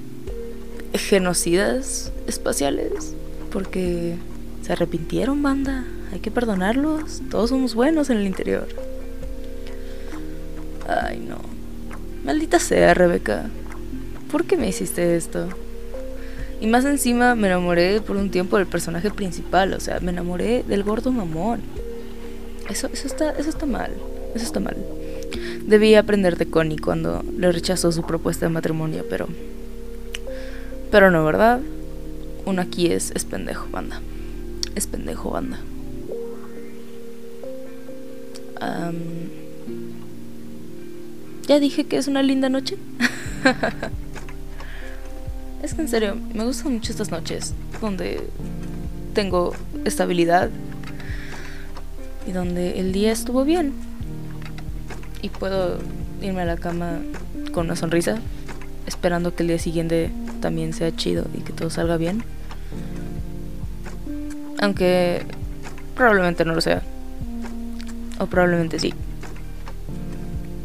genocidas 0.94 2.12
espaciales 2.25 3.13
porque 3.51 4.18
¿Se 4.68 4.74
arrepintieron, 4.74 5.42
banda? 5.42 5.86
Hay 6.12 6.20
que 6.20 6.30
perdonarlos. 6.30 7.22
Todos 7.32 7.52
somos 7.52 7.74
buenos 7.74 8.10
en 8.10 8.18
el 8.18 8.28
interior. 8.28 8.68
Ay, 10.86 11.26
no. 11.26 11.38
Maldita 12.26 12.60
sea, 12.60 12.94
Rebeca. 12.94 13.46
¿Por 14.30 14.44
qué 14.44 14.58
me 14.58 14.68
hiciste 14.68 15.16
esto? 15.16 15.48
Y 16.60 16.68
más 16.68 16.84
encima 16.84 17.34
me 17.34 17.48
enamoré 17.48 18.02
por 18.02 18.18
un 18.18 18.30
tiempo 18.30 18.58
del 18.58 18.68
personaje 18.68 19.10
principal. 19.10 19.72
O 19.72 19.80
sea, 19.80 20.02
me 20.02 20.12
enamoré 20.12 20.64
del 20.64 20.84
gordo 20.84 21.14
mamón. 21.14 21.62
Eso, 22.70 22.90
eso, 22.92 23.08
está, 23.08 23.30
eso 23.40 23.48
está 23.48 23.66
mal. 23.66 23.92
Eso 24.36 24.44
está 24.44 24.60
mal. 24.60 24.76
Debí 25.66 25.96
aprender 25.96 26.36
de 26.36 26.50
Connie 26.50 26.78
cuando 26.78 27.24
le 27.38 27.54
rechazó 27.54 27.94
su 27.94 28.04
propuesta 28.04 28.46
de 28.46 28.52
matrimonio, 28.52 29.06
pero... 29.10 29.30
Pero 30.92 31.10
no, 31.10 31.24
¿verdad? 31.24 31.62
Uno 32.46 32.62
aquí 32.62 32.92
es, 32.92 33.12
es 33.12 33.24
pendejo, 33.24 33.66
banda 33.72 34.02
es 34.76 34.88
pendejo, 34.88 35.32
banda. 35.32 35.60
ya 41.48 41.60
dije 41.60 41.86
que 41.86 41.98
es 41.98 42.08
una 42.08 42.24
linda 42.24 42.50
noche. 42.50 42.78
es 45.64 45.74
que 45.74 45.82
en 45.82 45.88
serio, 45.88 46.18
me 46.34 46.44
gustan 46.44 46.74
mucho 46.74 46.92
estas 46.92 47.10
noches 47.10 47.54
donde 47.80 48.22
tengo 49.14 49.54
estabilidad 49.86 50.50
y 52.28 52.32
donde 52.32 52.80
el 52.80 52.92
día 52.92 53.12
estuvo 53.12 53.46
bien 53.46 53.74
y 55.22 55.30
puedo 55.30 55.80
irme 56.22 56.42
a 56.42 56.46
la 56.46 56.58
cama 56.58 57.00
con 57.54 57.68
una 57.68 57.76
sonrisa 57.76 58.20
esperando 58.86 59.36
que 59.36 59.44
el 59.44 59.50
día 59.50 59.60
siguiente 59.60 60.12
también 60.42 60.74
sea 60.74 60.96
chido 60.96 61.26
y 61.34 61.42
que 61.42 61.54
todo 61.54 61.70
salga 61.70 61.98
bien. 61.98 62.24
Aunque 64.60 65.24
probablemente 65.96 66.46
no 66.46 66.54
lo 66.56 66.62
sea. 66.62 66.82
O 68.20 68.26
probablemente 68.28 68.80
sí. 68.80 68.94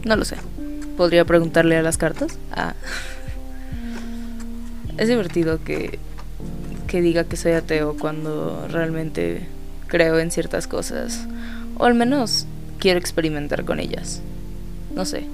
No 0.05 0.17
lo 0.17 0.25
sé. 0.25 0.37
¿Podría 0.97 1.25
preguntarle 1.25 1.77
a 1.77 1.83
las 1.83 1.99
cartas? 1.99 2.39
Ah. 2.53 2.75
Es 4.99 5.09
divertido 5.09 5.65
que, 5.65 5.99
que 6.87 7.01
diga 7.01 7.25
que 7.25 7.39
soy 7.39 7.53
ateo 7.53 7.97
cuando 7.99 8.69
realmente 8.71 9.49
creo 9.89 10.19
en 10.19 10.31
ciertas 10.31 10.67
cosas. 10.67 11.27
O 11.79 11.87
al 11.87 11.95
menos 11.95 12.47
quiero 12.79 12.99
experimentar 12.99 13.65
con 13.65 13.81
ellas. 13.81 14.21
No 14.95 15.05
sé. 15.07 15.25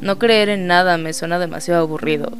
No 0.00 0.18
creer 0.18 0.48
en 0.48 0.66
nada 0.66 0.96
me 0.96 1.12
suena 1.12 1.38
demasiado 1.38 1.82
aburrido. 1.82 2.32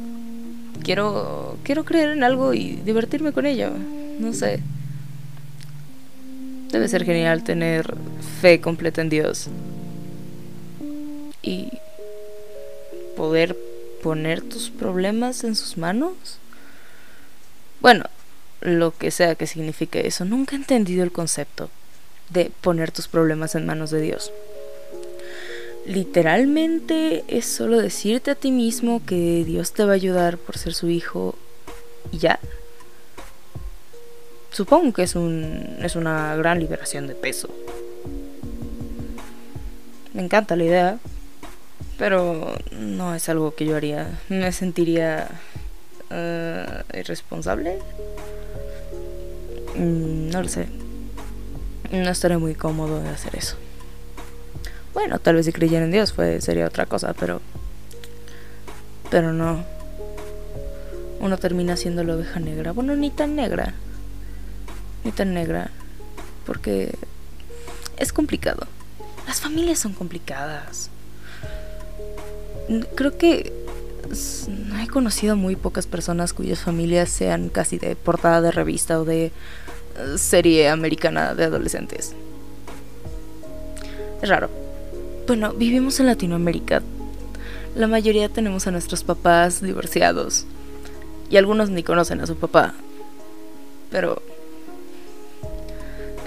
Quiero 0.83 1.57
quiero 1.63 1.85
creer 1.85 2.09
en 2.09 2.23
algo 2.23 2.53
y 2.53 2.79
divertirme 2.83 3.31
con 3.31 3.45
ello. 3.45 3.69
No 4.19 4.33
sé. 4.33 4.61
Debe 6.71 6.87
ser 6.87 7.03
genial 7.05 7.43
tener 7.43 7.95
fe 8.41 8.61
completa 8.61 9.01
en 9.01 9.09
Dios 9.09 9.47
y 11.41 11.69
poder 13.15 13.57
poner 14.03 14.41
tus 14.41 14.69
problemas 14.69 15.43
en 15.43 15.55
sus 15.55 15.77
manos. 15.77 16.13
Bueno, 17.81 18.05
lo 18.61 18.91
que 18.91 19.11
sea 19.11 19.35
que 19.35 19.47
signifique 19.47 20.05
eso, 20.05 20.25
nunca 20.25 20.55
he 20.55 20.59
entendido 20.59 21.03
el 21.03 21.11
concepto 21.11 21.69
de 22.29 22.51
poner 22.61 22.91
tus 22.91 23.07
problemas 23.07 23.55
en 23.55 23.65
manos 23.65 23.89
de 23.91 24.01
Dios. 24.01 24.31
Literalmente 25.85 27.23
es 27.27 27.45
solo 27.45 27.79
decirte 27.79 28.31
a 28.31 28.35
ti 28.35 28.51
mismo 28.51 29.01
que 29.05 29.43
Dios 29.45 29.73
te 29.73 29.85
va 29.85 29.93
a 29.93 29.95
ayudar 29.95 30.37
por 30.37 30.57
ser 30.57 30.73
su 30.73 30.89
hijo 30.89 31.35
y 32.11 32.19
ya. 32.19 32.39
Supongo 34.51 34.93
que 34.93 35.03
es, 35.03 35.15
un, 35.15 35.77
es 35.81 35.95
una 35.95 36.35
gran 36.35 36.59
liberación 36.59 37.07
de 37.07 37.15
peso. 37.15 37.49
Me 40.13 40.23
encanta 40.23 40.55
la 40.55 40.63
idea, 40.63 40.99
pero 41.97 42.57
no 42.71 43.13
es 43.13 43.29
algo 43.29 43.53
que 43.53 43.65
yo 43.65 43.75
haría. 43.75 44.19
Me 44.27 44.51
sentiría 44.51 45.27
uh, 46.09 46.97
irresponsable. 46.97 47.77
Mm, 49.75 50.29
no 50.29 50.41
lo 50.41 50.49
sé. 50.49 50.67
No 51.91 52.09
estaré 52.09 52.37
muy 52.37 52.55
cómodo 52.55 53.01
de 53.01 53.09
hacer 53.09 53.35
eso. 53.35 53.55
Bueno, 54.93 55.19
tal 55.19 55.35
vez 55.35 55.45
si 55.45 55.53
creyera 55.53 55.85
en 55.85 55.91
Dios 55.91 56.11
fue, 56.11 56.41
sería 56.41 56.65
otra 56.65 56.87
cosa, 56.87 57.13
pero... 57.13 57.39
Pero 59.11 59.31
no. 59.31 59.63
Uno 61.19 61.37
termina 61.37 61.77
siendo 61.77 62.03
la 62.03 62.15
oveja 62.15 62.39
negra. 62.39 62.71
Bueno, 62.71 62.95
ni 62.95 63.11
tan 63.11 63.35
negra 63.35 63.75
ni 65.03 65.11
tan 65.11 65.33
negra, 65.33 65.71
porque 66.45 66.95
es 67.97 68.13
complicado. 68.13 68.67
Las 69.27 69.41
familias 69.41 69.79
son 69.79 69.93
complicadas. 69.93 70.89
Creo 72.95 73.17
que 73.17 73.53
he 74.81 74.87
conocido 74.87 75.35
muy 75.35 75.55
pocas 75.55 75.85
personas 75.85 76.33
cuyas 76.33 76.59
familias 76.59 77.09
sean 77.09 77.49
casi 77.49 77.77
de 77.77 77.95
portada 77.95 78.41
de 78.41 78.51
revista 78.51 78.99
o 78.99 79.05
de 79.05 79.25
eh, 79.25 79.31
serie 80.17 80.69
americana 80.69 81.35
de 81.35 81.45
adolescentes. 81.45 82.15
Es 84.21 84.29
raro. 84.29 84.49
Bueno, 85.27 85.53
vivimos 85.53 85.99
en 85.99 86.07
Latinoamérica. 86.07 86.81
La 87.75 87.87
mayoría 87.87 88.29
tenemos 88.29 88.65
a 88.67 88.71
nuestros 88.71 89.03
papás 89.03 89.61
divorciados. 89.61 90.45
Y 91.29 91.37
algunos 91.37 91.69
ni 91.69 91.83
conocen 91.83 92.19
a 92.21 92.27
su 92.27 92.35
papá. 92.35 92.73
Pero 93.91 94.21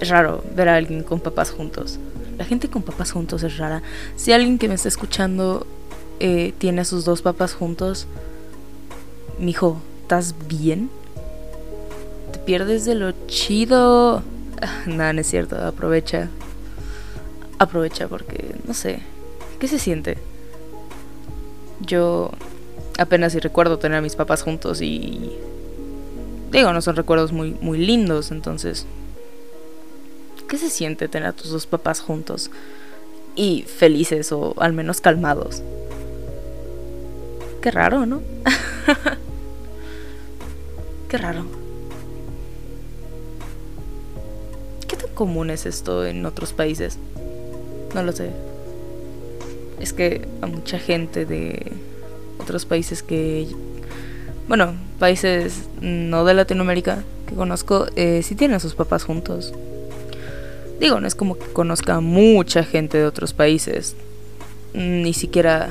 es 0.02 0.09
raro 0.09 0.42
ver 0.56 0.68
a 0.68 0.75
alguien 0.76 1.04
con 1.04 1.21
papás 1.21 1.52
juntos. 1.52 1.99
La 2.37 2.44
gente 2.44 2.68
con 2.68 2.82
papás 2.82 3.12
juntos 3.12 3.44
es 3.44 3.56
rara. 3.56 3.82
Si 4.16 4.32
alguien 4.32 4.59
que 4.59 4.68
me 4.68 4.75
está 4.75 4.88
escuchando 4.88 5.64
eh, 6.18 6.52
tiene 6.59 6.80
a 6.80 6.85
sus 6.85 7.04
dos 7.04 7.23
papás 7.23 7.54
juntos, 7.54 8.09
mijo, 9.38 9.80
¿estás 10.02 10.35
bien? 10.49 10.90
Te 12.32 12.40
pierdes 12.40 12.85
de 12.85 12.97
lo 12.97 13.12
chido. 13.28 14.25
Nada, 14.87 15.12
no 15.12 15.21
es 15.21 15.28
cierto, 15.28 15.56
aprovecha. 15.56 16.28
Aprovecha 17.61 18.09
porque, 18.09 18.56
no 18.66 18.75
sé, 18.75 18.99
¿qué 19.61 19.68
se 19.68 19.78
siente? 19.78 20.18
Yo 21.78 22.32
apenas 22.99 23.35
si 23.35 23.38
recuerdo 23.38 23.78
tener 23.78 23.99
a 23.99 24.02
mis 24.02 24.16
papás 24.16 24.42
juntos 24.42 24.82
y... 24.82 25.30
Digo, 26.50 26.73
no 26.73 26.82
son 26.82 26.97
recuerdos 26.97 27.30
muy, 27.30 27.56
muy 27.61 27.78
lindos, 27.78 28.32
entonces... 28.32 28.85
¿Qué 30.52 30.59
se 30.59 30.68
siente 30.68 31.09
tener 31.09 31.30
a 31.30 31.32
tus 31.32 31.49
dos 31.49 31.66
papás 31.66 32.00
juntos? 32.00 32.50
Y 33.35 33.62
felices 33.62 34.32
o 34.32 34.52
al 34.59 34.75
menos 34.75 35.00
calmados. 35.00 35.62
Qué 37.62 37.71
raro, 37.71 38.04
¿no? 38.04 38.21
Qué 41.09 41.16
raro. 41.16 41.47
¿Qué 44.87 44.97
tan 44.97 45.09
común 45.14 45.49
es 45.49 45.64
esto 45.64 46.04
en 46.04 46.26
otros 46.26 46.52
países? 46.52 46.99
No 47.94 48.02
lo 48.02 48.12
sé. 48.12 48.28
Es 49.80 49.94
que 49.94 50.28
a 50.42 50.47
mucha 50.49 50.78
gente 50.78 51.25
de 51.25 51.73
otros 52.38 52.66
países 52.66 53.02
que... 53.02 53.49
Bueno, 54.49 54.75
países 54.99 55.62
no 55.80 56.26
de 56.26 56.35
Latinoamérica 56.35 57.04
que 57.26 57.37
conozco, 57.37 57.87
eh, 57.97 58.21
sí 58.23 58.35
tienen 58.35 58.56
a 58.56 58.61
sus 58.61 58.75
papás 58.75 59.04
juntos. 59.04 59.54
Digo, 60.83 60.99
no 60.99 61.07
es 61.07 61.15
como 61.15 61.39
que 61.39 61.47
conozca 61.53 62.01
mucha 62.01 62.65
gente 62.65 62.99
de 62.99 63.07
otros 63.07 63.35
países. 63.35 63.95
Ni 64.75 65.15
siquiera 65.15 65.69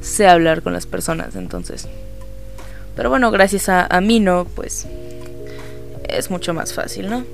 sé 0.00 0.26
hablar 0.26 0.62
con 0.62 0.72
las 0.72 0.86
personas, 0.86 1.36
entonces. 1.36 1.86
Pero 2.96 3.10
bueno, 3.10 3.30
gracias 3.30 3.68
a, 3.68 3.86
a 3.86 4.00
Mino, 4.00 4.48
pues 4.56 4.88
es 6.08 6.32
mucho 6.32 6.52
más 6.52 6.74
fácil, 6.74 7.08
¿no? 7.08 7.24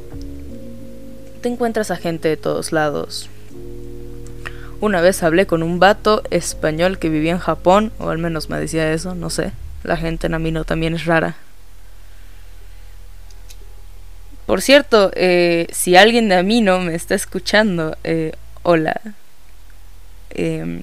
Te 1.41 1.49
encuentras 1.49 1.91
a 1.91 1.97
gente 1.97 2.29
de 2.29 2.37
todos 2.37 2.71
lados. 2.71 3.31
Una 4.83 5.01
vez 5.01 5.23
hablé 5.23 5.47
con 5.47 5.63
un 5.63 5.79
vato 5.79 6.23
español 6.29 6.99
que 6.99 7.09
vivía 7.09 7.33
en 7.33 7.39
Japón, 7.39 7.93
o 7.99 8.11
al 8.11 8.19
menos 8.19 8.51
me 8.51 8.61
decía 8.61 8.93
eso, 8.93 9.15
no 9.15 9.31
sé. 9.31 9.53
La 9.85 9.97
gente 9.97 10.27
en 10.27 10.35
Amino 10.35 10.65
también 10.65 10.93
es 10.93 11.07
rara. 11.07 11.37
Por 14.47 14.63
cierto, 14.63 15.11
eh, 15.15 15.67
si 15.73 15.97
alguien 15.97 16.29
de 16.29 16.37
Amino 16.37 16.79
me 16.79 16.95
está 16.95 17.17
escuchando, 17.17 17.97
eh, 18.05 18.33
hola. 18.63 19.01
Eh, 20.31 20.83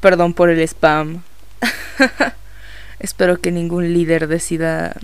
perdón 0.00 0.32
por 0.32 0.48
el 0.48 0.60
spam. 0.60 1.22
Espero 2.98 3.40
que 3.40 3.52
ningún 3.52 3.92
líder 3.92 4.28
decida 4.28 4.96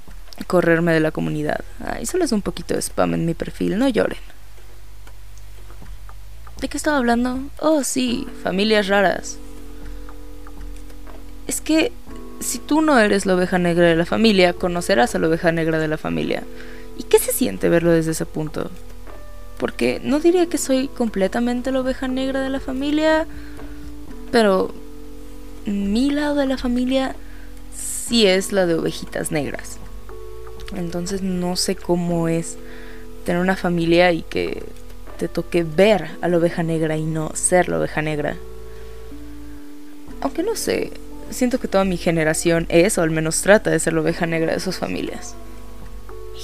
correrme 0.47 0.92
de 0.92 1.00
la 1.00 1.11
comunidad. 1.11 1.61
Ay, 1.85 2.06
solo 2.06 2.25
es 2.25 2.32
un 2.32 2.42
poquito 2.42 2.75
de 2.75 2.80
spam 2.80 3.14
en 3.14 3.26
mi 3.26 3.35
perfil, 3.35 3.78
no 3.78 3.88
lloren. 3.88 4.18
¿De 6.61 6.68
qué 6.68 6.76
estaba 6.76 6.97
hablando? 6.97 7.40
Oh, 7.58 7.85
sí, 7.85 8.26
familias 8.42 8.88
raras. 8.88 9.38
Es 11.47 11.61
que 11.61 11.92
si 12.40 12.58
tú 12.58 12.80
no 12.80 12.99
eres 12.99 13.26
la 13.26 13.35
oveja 13.35 13.58
negra 13.58 13.87
de 13.87 13.97
la 13.97 14.06
familia, 14.06 14.54
conocerás 14.54 15.14
a 15.14 15.18
la 15.18 15.28
oveja 15.28 15.52
negra 15.52 15.78
de 15.78 15.88
la 15.88 15.99
familia. 15.99 16.42
¿Y 16.99 17.05
qué 17.05 17.19
se 17.19 17.33
siente 17.33 17.69
verlo 17.69 17.93
desde 17.93 18.11
ese 18.11 18.26
punto? 18.26 18.71
Porque 19.59 20.00
no 20.05 20.21
diría 20.21 20.47
que 20.47 20.59
soy 20.59 20.88
completamente 20.88 21.73
la 21.73 21.81
oveja 21.81 22.09
negra 22.09 22.40
de 22.43 22.50
la 22.50 22.61
familia, 22.61 23.26
pero 24.31 24.75
mi 25.64 26.11
lado 26.11 26.35
de 26.35 26.47
la 26.47 26.59
familia 26.59 27.14
sí 27.75 28.26
es 28.26 28.52
la 28.52 28.67
de 28.67 28.75
ovejitas 28.75 29.31
negras. 29.31 29.78
Entonces 30.76 31.23
no 31.23 31.56
sé 31.56 31.76
cómo 31.76 32.28
es 32.28 32.58
tener 33.25 33.41
una 33.41 33.56
familia 33.56 34.13
y 34.13 34.23
que 34.23 34.63
te 35.19 35.28
toque 35.28 35.65
ver 35.65 36.08
a 36.21 36.28
la 36.28 36.39
oveja 36.39 36.63
negra 36.63 36.97
y 36.97 37.04
no 37.04 37.30
ser 37.34 37.69
la 37.69 37.78
oveja 37.78 38.02
negra. 38.02 38.37
Aunque 40.21 40.43
no 40.43 40.56
sé, 40.56 40.93
siento 41.30 41.58
que 41.58 41.69
toda 41.69 41.84
mi 41.84 41.97
generación 41.97 42.67
es, 42.69 42.99
o 42.99 43.02
al 43.02 43.11
menos 43.11 43.41
trata 43.41 43.71
de 43.71 43.80
ser 43.80 43.93
la 43.93 44.00
oveja 44.00 44.26
negra 44.26 44.52
de 44.52 44.61
sus 44.61 44.78
familias. 44.78 45.34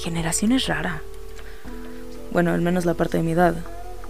Generación 0.05 0.51
es 0.51 0.67
rara. 0.67 1.01
Bueno, 2.31 2.51
al 2.51 2.61
menos 2.61 2.85
la 2.85 2.93
parte 2.93 3.17
de 3.17 3.23
mi 3.23 3.31
edad. 3.31 3.55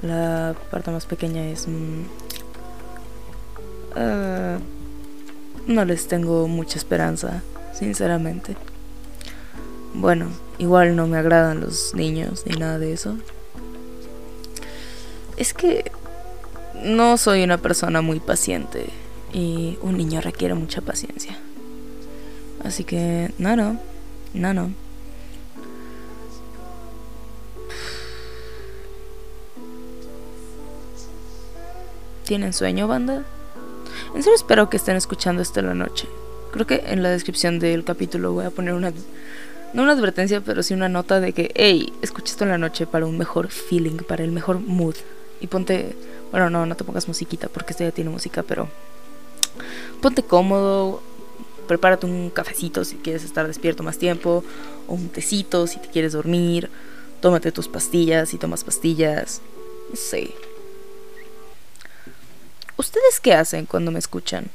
La 0.01 0.53
parte 0.69 0.91
más 0.91 1.05
pequeña 1.05 1.47
es... 1.47 1.69
Mm, 1.69 2.03
ah, 3.95 4.58
no 5.67 5.86
les 5.86 6.10
tengo 6.10 6.49
mucha 6.49 6.77
esperanza, 6.77 7.43
sinceramente. 7.73 8.58
Bueno, 9.93 10.27
igual 10.58 10.97
no 10.97 11.08
me 11.08 11.17
agradan 11.17 11.62
los 11.62 11.95
niños 11.95 12.43
ni 12.45 12.58
nada 12.58 12.77
de 12.77 12.91
eso. 12.91 13.15
Es 15.38 15.53
que 15.53 15.93
no 16.84 17.15
soy 17.15 17.41
una 17.41 17.58
persona 17.58 18.01
muy 18.01 18.19
paciente 18.19 18.89
y 19.31 19.77
un 19.81 19.95
niño 19.95 20.19
requiere 20.19 20.55
mucha 20.55 20.81
paciencia. 20.81 21.38
Así 22.65 22.84
que, 22.84 23.31
no, 23.38 23.55
no, 23.55 23.79
no, 24.34 24.53
no. 24.53 24.84
¿Tienen 32.25 32.53
sueño, 32.53 32.88
banda? 32.88 33.23
En 34.15 34.23
serio 34.23 34.35
espero 34.35 34.69
que 34.69 34.77
estén 34.77 34.95
escuchando 34.95 35.41
esto 35.41 35.59
en 35.59 35.67
la 35.67 35.75
noche. 35.75 36.07
Creo 36.51 36.65
que 36.65 36.83
en 36.88 37.03
la 37.03 37.09
descripción 37.09 37.59
del 37.59 37.83
capítulo 37.83 38.33
voy 38.33 38.45
a 38.45 38.49
poner 38.49 38.73
una... 38.73 38.91
No 39.73 39.83
una 39.83 39.91
advertencia, 39.91 40.41
pero 40.41 40.63
sí 40.63 40.73
una 40.73 40.89
nota 40.89 41.19
de 41.19 41.33
que, 41.33 41.51
hey, 41.53 41.91
escucha 42.01 42.31
esto 42.31 42.45
en 42.45 42.49
la 42.49 42.57
noche 42.57 42.88
para 42.88 43.05
un 43.05 43.17
mejor 43.17 43.49
feeling, 43.49 43.97
para 43.97 44.23
el 44.23 44.31
mejor 44.31 44.59
mood 44.59 44.95
y 45.41 45.47
ponte, 45.47 45.95
bueno, 46.31 46.49
no, 46.49 46.65
no 46.65 46.75
te 46.75 46.83
pongas 46.83 47.07
musiquita 47.07 47.49
porque 47.49 47.71
esto 47.71 47.83
ya 47.83 47.91
tiene 47.91 48.09
música, 48.09 48.43
pero 48.43 48.69
ponte 50.01 50.23
cómodo, 50.23 51.01
prepárate 51.67 52.05
un 52.05 52.29
cafecito 52.29 52.85
si 52.85 52.95
quieres 52.97 53.23
estar 53.23 53.47
despierto 53.47 53.83
más 53.83 53.97
tiempo, 53.97 54.43
o 54.88 54.93
un 54.93 55.09
tecito 55.09 55.67
si 55.67 55.79
te 55.79 55.89
quieres 55.89 56.13
dormir, 56.13 56.69
tómate 57.21 57.51
tus 57.51 57.67
pastillas 57.67 58.29
si 58.29 58.38
tomas 58.38 58.63
pastillas, 58.63 59.41
no 59.89 59.95
sé. 59.95 60.33
¿Ustedes 62.77 63.19
qué 63.19 63.33
hacen 63.33 63.65
cuando 63.65 63.91
me 63.91 63.99
escuchan? 63.99 64.47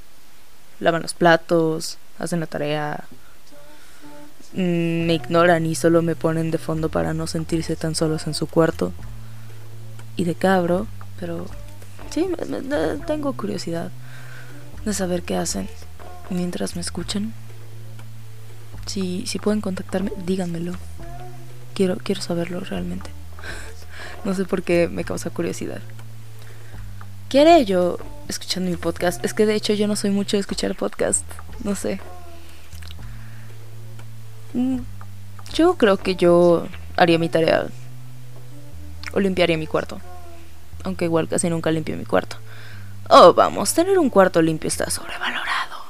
¿Lavan 0.79 1.03
los 1.03 1.15
platos? 1.15 1.99
¿Hacen 2.19 2.41
la 2.41 2.47
tarea? 2.47 3.05
Mm, 4.53 5.07
¿Me 5.07 5.15
ignoran 5.15 5.67
y 5.67 5.75
solo 5.75 6.03
me 6.03 6.17
ponen 6.17 6.51
de 6.51 6.59
fondo 6.59 6.89
para 6.89 7.15
no 7.15 7.27
sentirse 7.27 7.77
tan 7.77 7.95
solos 7.95 8.27
en 8.27 8.35
su 8.35 8.47
cuarto? 8.47 8.93
y 10.21 10.25
de 10.25 10.35
cabro, 10.35 10.87
pero 11.19 11.47
sí, 12.11 12.29
tengo 13.07 13.33
curiosidad 13.33 13.91
de 14.85 14.93
saber 14.93 15.23
qué 15.23 15.37
hacen 15.37 15.67
mientras 16.29 16.77
me 16.77 16.83
escuchan. 16.83 17.33
Si, 18.85 19.27
si 19.27 19.39
pueden 19.39 19.63
contactarme, 19.63 20.13
díganmelo. 20.27 20.75
Quiero, 21.75 21.97
quiero 21.97 22.21
saberlo 22.21 22.61
realmente. 22.61 23.09
no 24.27 24.35
sé 24.35 24.45
por 24.45 24.63
qué 24.63 24.89
me 24.89 25.05
causa 25.05 25.31
curiosidad. 25.31 25.81
¿Qué 27.31 27.41
haré 27.41 27.65
yo 27.65 27.97
escuchando 28.29 28.71
mi 28.71 28.77
podcast? 28.77 29.25
Es 29.25 29.33
que 29.33 29.47
de 29.47 29.55
hecho 29.55 29.73
yo 29.73 29.89
no 29.89 29.97
soy 29.97 30.11
mucho 30.11 30.37
de 30.37 30.43
escuchar 30.43 30.75
podcast. 30.75 31.25
No 31.65 31.75
sé. 31.75 32.01
Mm, 34.53 34.81
yo 35.55 35.79
creo 35.79 35.97
que 35.97 36.17
yo 36.17 36.67
haría 36.97 37.19
mi 37.19 37.31
tarea 37.31 37.69
o 39.15 39.21
limpiaría 39.21 39.57
mi 39.57 39.67
cuarto 39.67 40.01
aunque 40.85 41.05
igual 41.05 41.29
casi 41.29 41.51
nunca 41.51 41.71
limpio 41.71 41.97
mi 41.97 42.05
cuarto. 42.05 42.37
Oh, 43.09 43.35
vamos, 43.35 43.75
tener 43.75 43.99
un 43.99 44.11
cuarto 44.11 44.41
limpio 44.41 44.69
está 44.69 44.89
sobrevalorado. 44.91 45.81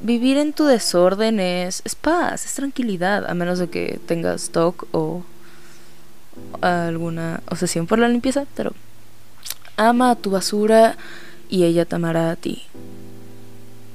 Vivir 0.00 0.36
en 0.36 0.52
tu 0.52 0.66
desorden 0.66 1.40
es, 1.40 1.80
es 1.84 1.94
paz, 1.94 2.44
es 2.44 2.54
tranquilidad, 2.54 3.28
a 3.28 3.34
menos 3.34 3.58
de 3.58 3.70
que 3.70 4.00
tengas 4.06 4.42
stock 4.44 4.86
o 4.92 5.24
alguna 6.60 7.40
obsesión 7.50 7.86
por 7.86 7.98
la 7.98 8.08
limpieza, 8.08 8.44
pero 8.54 8.72
ama 9.76 10.10
a 10.10 10.16
tu 10.16 10.30
basura 10.30 10.96
y 11.48 11.64
ella 11.64 11.84
te 11.84 11.96
amará 11.96 12.30
a 12.30 12.36
ti. 12.36 12.62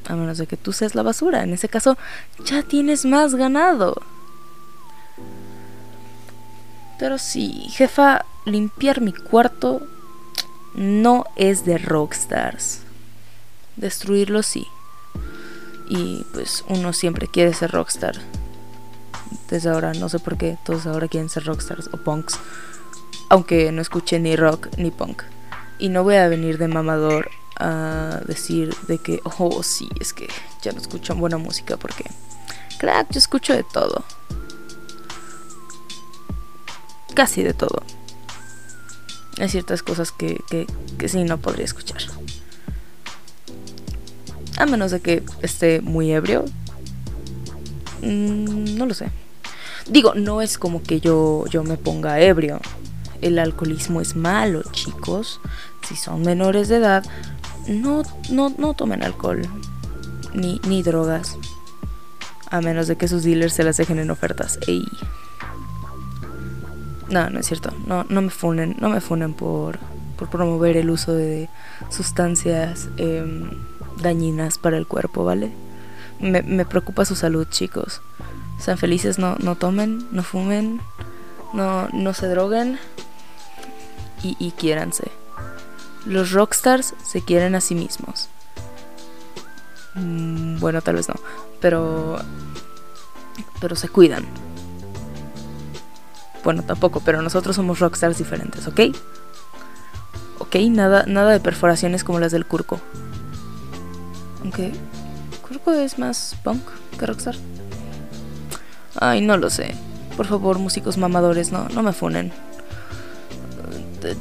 A 0.08 0.16
menos 0.16 0.38
de 0.38 0.48
que 0.48 0.58
tú 0.58 0.74
seas 0.74 0.96
la 0.96 1.04
basura. 1.04 1.44
En 1.44 1.54
ese 1.54 1.70
caso, 1.70 1.98
ya 2.44 2.64
tienes 2.64 3.06
más 3.06 3.36
ganado. 3.36 4.02
Pero 6.98 7.18
sí, 7.18 7.68
jefa, 7.70 8.26
limpiar 8.46 9.02
mi 9.02 9.14
cuarto 9.14 9.82
no 10.74 11.26
es 11.36 11.66
de 11.66 11.78
rockstars. 11.78 12.82
Destruirlo 13.76 14.44
sí. 14.44 14.68
Y 15.88 16.26
pues 16.34 16.66
uno 16.68 16.92
siempre 16.94 17.28
quiere 17.28 17.54
ser 17.54 17.72
rockstar. 17.72 18.16
Desde 19.50 19.70
ahora, 19.70 19.94
no 19.94 20.10
sé 20.10 20.20
por 20.20 20.38
qué, 20.38 20.58
todos 20.66 20.86
ahora 20.86 21.08
quieren 21.08 21.30
ser 21.30 21.46
rockstars 21.46 21.90
o 21.94 21.98
punks. 21.98 22.40
Aunque 23.30 23.72
no 23.72 23.82
escuché 23.82 24.20
ni 24.20 24.36
rock 24.36 24.68
ni 24.78 24.92
punk. 24.92 25.24
Y 25.80 25.90
no 25.90 26.04
voy 26.04 26.16
a 26.16 26.28
venir 26.28 26.58
de 26.58 26.68
mamador 26.68 27.32
a 27.58 28.22
decir 28.26 28.76
de 28.88 28.98
que, 29.00 29.22
oh, 29.24 29.64
sí, 29.64 29.90
es 30.00 30.14
que 30.14 30.28
ya 30.62 30.72
no 30.72 30.80
escuchan 30.80 31.20
buena 31.20 31.38
música 31.38 31.78
porque, 31.78 32.06
claro, 32.78 33.08
yo 33.12 33.18
escucho 33.18 33.54
de 33.54 33.64
todo. 33.64 34.04
Casi 37.16 37.44
de 37.44 37.54
todo. 37.54 37.82
Hay 39.40 39.50
ciertas 39.50 39.84
cosas 39.84 40.12
que, 40.12 40.42
que, 40.50 40.68
que 40.98 41.08
sí 41.08 41.24
no 41.24 41.38
podría 41.38 41.66
escuchar. 41.66 42.02
A 44.58 44.66
menos 44.66 44.92
de 44.92 45.00
que 45.00 45.24
esté 45.42 45.80
muy 45.80 46.12
ebrio. 46.12 46.44
Mm, 48.02 48.78
no 48.78 48.86
lo 48.86 48.94
sé. 48.94 49.10
Digo, 49.88 50.14
no 50.16 50.42
es 50.42 50.58
como 50.58 50.84
que 50.84 51.00
yo, 51.00 51.46
yo 51.48 51.64
me 51.64 51.78
ponga 51.78 52.20
ebrio. 52.20 52.60
El 53.22 53.40
alcoholismo 53.40 54.02
es 54.02 54.16
malo, 54.16 54.62
chicos. 54.72 55.40
Si 55.90 55.96
son 55.96 56.22
menores 56.22 56.68
de 56.68 56.76
edad, 56.76 57.04
no, 57.68 58.04
no, 58.30 58.54
no 58.56 58.76
tomen 58.76 59.02
alcohol. 59.02 59.42
Ni, 60.36 60.62
ni 60.68 60.84
drogas. 60.84 61.36
A 62.52 62.62
menos 62.62 62.88
de 62.88 62.96
que 62.96 63.08
sus 63.08 63.24
dealers 63.24 63.54
se 63.54 63.64
las 63.64 63.78
dejen 63.78 63.98
en 63.98 64.12
ofertas. 64.12 64.60
Ey. 64.68 64.86
No, 67.10 67.32
no 67.32 67.40
es 67.40 67.48
cierto. 67.48 67.74
No, 67.88 68.04
no 68.08 68.22
me 68.22 68.30
funen. 68.30 68.76
No 68.80 68.90
me 68.90 69.02
funen 69.02 69.34
por, 69.34 69.80
por 70.16 70.30
promover 70.30 70.78
el 70.78 70.92
uso 70.92 71.14
de 71.14 71.50
sustancias 71.90 72.90
em, 72.98 73.50
dañinas 74.00 74.60
para 74.60 74.78
el 74.78 74.86
cuerpo, 74.86 75.26
¿vale? 75.26 75.52
Me, 76.20 76.44
me, 76.44 76.66
preocupa 76.66 77.04
su 77.04 77.16
salud, 77.16 77.48
chicos. 77.50 78.04
Sean 78.60 78.78
felices, 78.78 79.18
no, 79.18 79.38
no 79.40 79.56
tomen, 79.56 80.08
no 80.12 80.22
fumen, 80.22 80.82
no, 81.54 81.90
no 81.94 82.14
se 82.14 82.28
droguen 82.28 82.78
y, 84.22 84.38
y 84.38 84.52
quiéranse. 84.52 85.12
Los 86.06 86.32
rockstars 86.32 86.96
se 87.04 87.22
quieren 87.22 87.56
a 87.56 87.62
sí 87.62 87.76
mismos. 87.76 88.30
Mm, 89.96 90.60
bueno, 90.60 90.82
tal 90.82 90.96
vez 90.96 91.10
no, 91.10 91.16
pero 91.60 92.18
pero 93.60 93.76
se 93.76 93.90
cuidan. 93.90 94.26
Bueno, 96.44 96.64
tampoco, 96.64 97.02
pero 97.02 97.22
nosotros 97.22 97.56
somos 97.56 97.80
rockstars 97.80 98.18
diferentes, 98.18 98.68
¿ok? 98.68 98.80
Ok, 100.40 100.56
nada, 100.70 101.04
nada 101.06 101.32
de 101.32 101.40
perforaciones 101.40 102.04
como 102.04 102.20
las 102.20 102.32
del 102.32 102.46
Curco. 102.46 102.80
Aunque 104.42 104.72
Curco 105.48 105.74
es 105.74 106.00
más 106.00 106.36
punk 106.44 106.64
que 106.98 107.06
rockstar. 107.06 107.36
Ay, 108.96 109.22
no 109.22 109.38
lo 109.38 109.50
sé. 109.50 109.76
Por 110.16 110.26
favor, 110.28 110.60
músicos 110.60 110.98
mamadores, 110.98 111.52
no, 111.52 111.68
no 111.70 111.84
me 111.84 111.94
funen. 111.94 112.34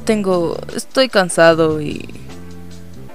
Tengo. 0.05 0.57
Estoy 0.75 1.09
cansado 1.09 1.81
y. 1.81 2.07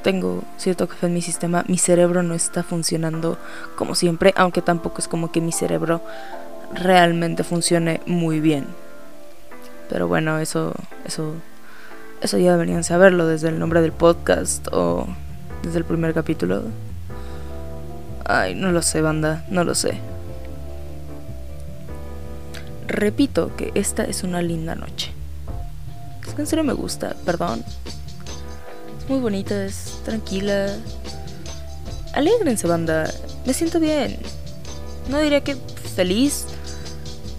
Tengo 0.02 0.42
cierto 0.58 0.86
café 0.86 1.06
en 1.06 1.14
mi 1.14 1.22
sistema. 1.22 1.64
Mi 1.66 1.78
cerebro 1.78 2.22
no 2.22 2.34
está 2.34 2.62
funcionando 2.62 3.38
como 3.76 3.94
siempre, 3.94 4.34
aunque 4.36 4.60
tampoco 4.60 4.98
es 4.98 5.08
como 5.08 5.32
que 5.32 5.40
mi 5.40 5.50
cerebro 5.50 6.02
realmente 6.74 7.42
funcione 7.42 8.00
muy 8.06 8.40
bien. 8.40 8.66
Pero 9.88 10.08
bueno, 10.08 10.38
eso. 10.38 10.74
Eso. 11.04 11.34
Eso 12.20 12.38
ya 12.38 12.52
deberían 12.52 12.84
saberlo 12.84 13.26
desde 13.26 13.48
el 13.48 13.58
nombre 13.58 13.82
del 13.82 13.92
podcast 13.92 14.68
o 14.72 15.06
desde 15.62 15.78
el 15.78 15.84
primer 15.84 16.14
capítulo. 16.14 16.62
Ay, 18.24 18.54
no 18.54 18.72
lo 18.72 18.80
sé, 18.80 19.02
banda, 19.02 19.44
no 19.50 19.64
lo 19.64 19.74
sé. 19.74 20.00
Repito 22.86 23.54
que 23.56 23.72
esta 23.74 24.04
es 24.04 24.22
una 24.22 24.40
linda 24.40 24.74
noche. 24.74 25.12
Que 26.34 26.42
en 26.42 26.46
serio 26.46 26.64
me 26.64 26.72
gusta, 26.72 27.14
perdón. 27.24 27.64
Es 28.98 29.08
muy 29.08 29.20
bonita, 29.20 29.64
es 29.64 29.98
tranquila. 30.04 30.76
Alégrense, 32.14 32.66
banda. 32.66 33.12
Me 33.46 33.54
siento 33.54 33.78
bien. 33.78 34.18
No 35.08 35.18
diría 35.18 35.44
que 35.44 35.56
feliz, 35.94 36.46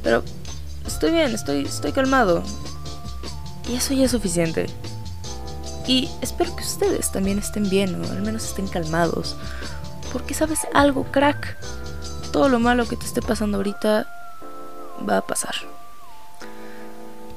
pero 0.04 0.24
estoy 0.86 1.12
bien, 1.12 1.34
estoy, 1.34 1.66
estoy 1.66 1.92
calmado. 1.92 2.44
Y 3.68 3.76
eso 3.76 3.94
ya 3.94 4.06
es 4.06 4.12
suficiente. 4.12 4.68
Y 5.88 6.10
espero 6.22 6.56
que 6.56 6.64
ustedes 6.64 7.12
también 7.12 7.40
estén 7.40 7.70
bien 7.70 8.02
o 8.02 8.12
al 8.12 8.22
menos 8.22 8.46
estén 8.46 8.68
calmados. 8.68 9.36
Porque 10.14 10.34
sabes 10.34 10.60
algo, 10.74 11.04
crack. 11.12 11.58
Todo 12.32 12.50
lo 12.50 12.60
malo 12.60 12.88
que 12.88 12.96
te 12.96 13.06
esté 13.06 13.22
pasando 13.22 13.58
ahorita 13.58 14.08
va 15.08 15.18
a 15.18 15.22
pasar. 15.22 15.56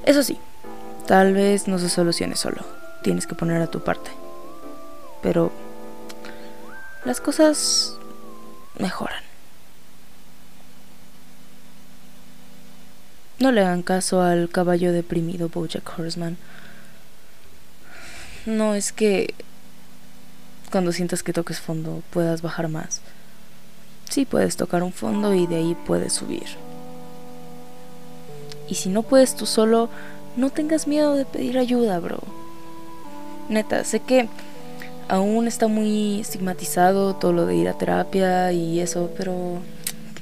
Eso 0.05 0.23
sí, 0.23 0.38
tal 1.09 1.33
vez 1.33 1.68
no 1.68 1.79
se 1.79 1.88
solucione 1.88 2.37
solo. 2.37 2.62
Tienes 3.03 3.27
que 3.27 3.35
poner 3.35 3.62
a 3.62 3.66
tu 3.66 3.81
parte. 3.81 4.11
Pero 5.23 5.51
las 7.07 7.18
cosas 7.23 7.97
mejoran. 8.79 9.23
No 13.38 13.53
le 13.53 13.62
hagan 13.62 13.83
caso 13.83 14.21
al 14.21 14.51
caballo 14.51 14.92
deprimido 14.92 15.49
Bojack 15.49 15.99
Horseman. 15.99 16.37
No 18.44 18.75
es 18.75 18.92
que 18.92 19.35
cuando 20.71 20.92
sientas 20.92 21.23
que 21.23 21.33
toques 21.33 21.59
fondo 21.59 22.03
puedas 22.11 22.42
bajar 22.42 22.68
más. 22.68 23.01
Sí 24.11 24.27
puedes 24.27 24.59
tocar 24.59 24.83
un 24.83 24.92
fondo 24.92 25.33
y 25.33 25.47
de 25.47 25.57
ahí 25.57 25.77
puedes 25.87 26.12
subir. 26.12 26.49
Y 28.68 28.75
si 28.75 28.90
no 28.90 29.03
puedes 29.03 29.35
tú 29.37 29.47
solo, 29.47 29.88
no 30.38 30.51
tengas 30.51 30.87
miedo 30.87 31.14
de 31.14 31.24
pedir 31.24 31.59
ayuda, 31.59 31.98
bro. 31.98 32.20
Neta, 33.48 33.83
sé 33.85 34.01
que 34.01 34.29
aún 35.09 35.48
está 35.48 35.66
muy 35.66 36.20
estigmatizado 36.20 37.16
todo 37.16 37.33
lo 37.33 37.44
de 37.44 37.57
ir 37.57 37.68
a 37.68 37.74
terapia 37.77 38.53
y 38.53 38.81
eso, 38.81 39.11
pero 39.16 39.59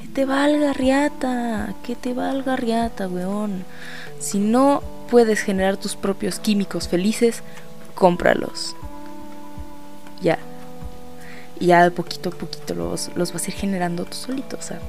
que 0.00 0.08
te 0.08 0.24
valga 0.24 0.72
riata, 0.72 1.74
que 1.84 1.94
te 1.94 2.14
valga 2.14 2.56
riata, 2.56 3.06
weón. 3.06 3.64
Si 4.18 4.38
no 4.38 4.82
puedes 5.10 5.40
generar 5.40 5.76
tus 5.76 5.94
propios 5.96 6.40
químicos 6.40 6.88
felices, 6.88 7.42
cómpralos 7.94 8.74
ya. 10.22 10.38
Y 11.60 11.66
ya 11.66 11.84
de 11.84 11.90
poquito 11.90 12.30
a 12.30 12.32
poquito 12.32 12.74
los, 12.74 13.10
los 13.14 13.32
vas 13.32 13.46
a 13.46 13.50
ir 13.50 13.56
generando 13.56 14.04
tú 14.04 14.16
solito, 14.16 14.56
o 14.56 14.62
sea. 14.62 14.80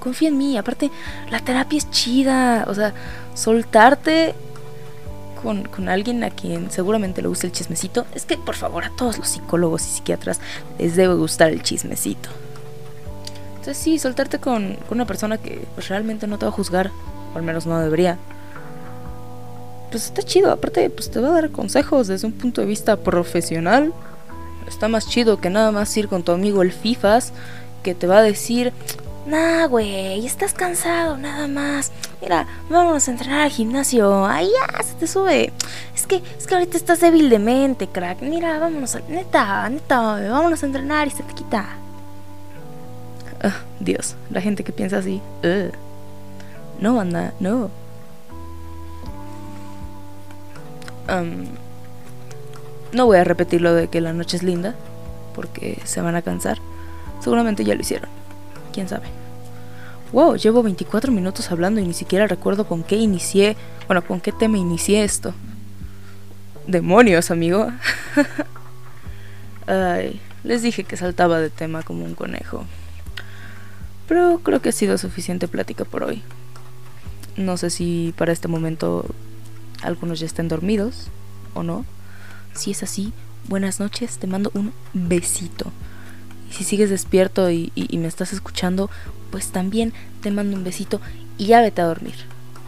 Confía 0.00 0.28
en 0.28 0.38
mí, 0.38 0.56
aparte 0.58 0.90
la 1.30 1.40
terapia 1.40 1.78
es 1.78 1.90
chida, 1.90 2.64
o 2.68 2.74
sea, 2.74 2.94
soltarte 3.34 4.34
con, 5.42 5.64
con, 5.64 5.88
alguien 5.88 6.24
a 6.24 6.30
quien 6.30 6.70
seguramente 6.70 7.22
le 7.22 7.28
gusta 7.28 7.46
el 7.46 7.52
chismecito. 7.52 8.06
Es 8.14 8.24
que, 8.24 8.36
por 8.36 8.56
favor, 8.56 8.84
a 8.84 8.90
todos 8.90 9.18
los 9.18 9.28
psicólogos 9.28 9.82
y 9.82 9.90
psiquiatras 9.90 10.40
les 10.78 10.96
debe 10.96 11.14
gustar 11.14 11.50
el 11.50 11.62
chismecito. 11.62 12.28
Entonces, 13.50 13.76
sí, 13.76 13.98
soltarte 13.98 14.38
con, 14.38 14.76
con 14.88 14.98
una 14.98 15.06
persona 15.06 15.38
que 15.38 15.66
pues, 15.74 15.88
realmente 15.88 16.26
no 16.26 16.38
te 16.38 16.46
va 16.46 16.50
a 16.50 16.54
juzgar, 16.54 16.90
o 17.34 17.36
al 17.36 17.42
menos 17.42 17.66
no 17.66 17.78
debería. 17.78 18.18
Pues 19.90 20.06
está 20.06 20.22
chido, 20.22 20.50
aparte, 20.50 20.88
pues 20.88 21.10
te 21.10 21.20
va 21.20 21.28
a 21.28 21.32
dar 21.32 21.50
consejos 21.50 22.06
desde 22.08 22.26
un 22.26 22.32
punto 22.32 22.60
de 22.60 22.66
vista 22.66 22.96
profesional 22.96 23.92
está 24.70 24.88
más 24.88 25.08
chido 25.08 25.40
que 25.40 25.50
nada 25.50 25.72
más 25.72 25.94
ir 25.96 26.08
con 26.08 26.22
tu 26.22 26.32
amigo 26.32 26.62
el 26.62 26.72
FIFAS 26.72 27.32
que 27.82 27.94
te 27.94 28.06
va 28.06 28.18
a 28.18 28.22
decir, 28.22 28.72
nah, 29.30 29.66
güey, 29.66 30.26
estás 30.26 30.52
cansado, 30.52 31.16
nada 31.16 31.46
más. 31.48 31.92
Mira, 32.20 32.46
vamos 32.68 33.06
a 33.06 33.10
entrenar 33.10 33.40
al 33.40 33.50
gimnasio. 33.50 34.26
Ahí 34.26 34.48
ya 34.48 34.82
se 34.82 34.94
te 34.94 35.06
sube. 35.06 35.52
Es 35.94 36.06
que, 36.06 36.22
es 36.38 36.46
que 36.46 36.54
ahorita 36.54 36.76
estás 36.76 37.00
débil 37.00 37.30
de 37.30 37.38
mente, 37.38 37.88
crack. 37.88 38.20
Mira, 38.22 38.58
vámonos, 38.58 38.96
a, 38.96 39.00
neta, 39.08 39.68
neta, 39.68 40.00
vámonos 40.30 40.62
a 40.62 40.66
entrenar 40.66 41.06
y 41.08 41.10
se 41.10 41.22
te 41.22 41.34
quita. 41.34 41.66
Dios, 43.80 44.16
la 44.30 44.40
gente 44.40 44.64
que 44.64 44.72
piensa 44.72 44.98
así. 44.98 45.22
No, 46.80 47.00
anda, 47.00 47.32
no. 47.40 47.70
No 52.92 53.06
voy 53.06 53.18
a 53.18 53.24
repetir 53.24 53.60
lo 53.62 53.74
de 53.74 53.88
que 53.88 54.00
la 54.00 54.12
noche 54.12 54.36
es 54.36 54.42
linda, 54.42 54.74
porque 55.34 55.80
se 55.84 56.00
van 56.00 56.16
a 56.16 56.22
cansar. 56.22 56.58
Seguramente 57.20 57.64
ya 57.64 57.74
lo 57.74 57.80
hicieron. 57.80 58.10
¿Quién 58.72 58.88
sabe? 58.88 59.19
Wow, 60.12 60.34
llevo 60.34 60.64
24 60.64 61.12
minutos 61.12 61.52
hablando 61.52 61.80
y 61.80 61.86
ni 61.86 61.94
siquiera 61.94 62.26
recuerdo 62.26 62.66
con 62.66 62.82
qué 62.82 62.96
inicié, 62.96 63.56
bueno, 63.86 64.02
con 64.04 64.20
qué 64.20 64.32
tema 64.32 64.58
inicié 64.58 65.04
esto. 65.04 65.32
Demonios, 66.66 67.30
amigo. 67.30 67.68
Ay, 69.68 70.20
les 70.42 70.62
dije 70.62 70.82
que 70.82 70.96
saltaba 70.96 71.38
de 71.38 71.48
tema 71.48 71.84
como 71.84 72.04
un 72.04 72.16
conejo. 72.16 72.64
Pero 74.08 74.40
creo 74.42 74.60
que 74.60 74.70
ha 74.70 74.72
sido 74.72 74.98
suficiente 74.98 75.46
plática 75.46 75.84
por 75.84 76.02
hoy. 76.02 76.22
No 77.36 77.56
sé 77.56 77.70
si 77.70 78.12
para 78.18 78.32
este 78.32 78.48
momento 78.48 79.06
algunos 79.80 80.18
ya 80.18 80.26
estén 80.26 80.48
dormidos 80.48 81.06
o 81.54 81.62
no. 81.62 81.84
Si 82.52 82.72
es 82.72 82.82
así, 82.82 83.12
buenas 83.48 83.78
noches, 83.78 84.18
te 84.18 84.26
mando 84.26 84.50
un 84.54 84.72
besito. 84.92 85.70
Si 86.50 86.64
sigues 86.64 86.90
despierto 86.90 87.50
y, 87.50 87.72
me 87.92 88.08
estás 88.08 88.32
escuchando, 88.32 88.90
pues 89.30 89.48
también 89.48 89.92
te 90.22 90.30
mando 90.30 90.56
un 90.56 90.64
besito 90.64 91.00
y 91.38 91.46
ya 91.46 91.60
vete 91.60 91.80
a 91.80 91.86
dormir. 91.86 92.14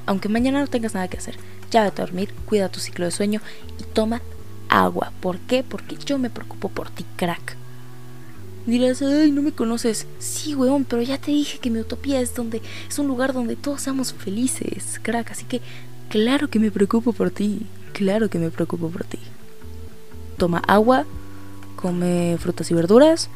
Aunque 0.07 0.29
mañana 0.29 0.61
no 0.61 0.66
tengas 0.66 0.95
nada 0.95 1.09
que 1.09 1.18
hacer, 1.18 1.37
ya 1.71 1.85
vete 1.85 2.03
a 2.03 2.07
dormir, 2.07 2.33
cuida 2.47 2.68
tu 2.68 2.81
ciclo 2.81 3.05
de 3.05 3.11
sueño 3.11 3.40
y 3.79 3.85
toma 3.85 4.23
agua. 4.68 5.12
¿Por 5.21 5.38
qué? 5.40 5.62
Porque 5.62 5.97
yo 5.97 6.18
me 6.18 6.31
preocupo 6.31 6.68
por 6.68 6.90
ti, 6.90 7.05
crack. 7.16 7.57
Dirás, 8.66 9.03
ay, 9.03 9.33
no 9.33 9.42
me 9.42 9.53
conoces. 9.53 10.07
Sí, 10.18 10.55
weón, 10.55 10.85
pero 10.85 11.03
ya 11.03 11.18
te 11.18 11.33
dije 11.33 11.59
que 11.59 11.71
mi 11.71 11.81
utopía 11.81 12.21
es 12.21 12.35
donde 12.35 12.62
es 12.88 12.99
un 12.99 13.09
lugar 13.09 13.33
donde 13.33 13.57
todos 13.57 13.83
seamos 13.83 14.12
felices, 14.12 15.01
crack. 15.03 15.33
Así 15.33 15.45
que, 15.45 15.61
claro 16.09 16.49
que 16.49 16.61
me 16.61 16.71
preocupo 16.71 17.12
por 17.12 17.31
ti. 17.31 17.66
Claro 17.92 18.31
que 18.31 18.38
me 18.38 18.51
preocupo 18.51 18.88
por 18.88 19.05
ti. 19.05 19.18
Toma 20.38 20.62
agua, 20.66 21.05
come 21.77 22.37
frutas 22.38 22.71
y 22.71 22.75
verduras, 22.75 23.29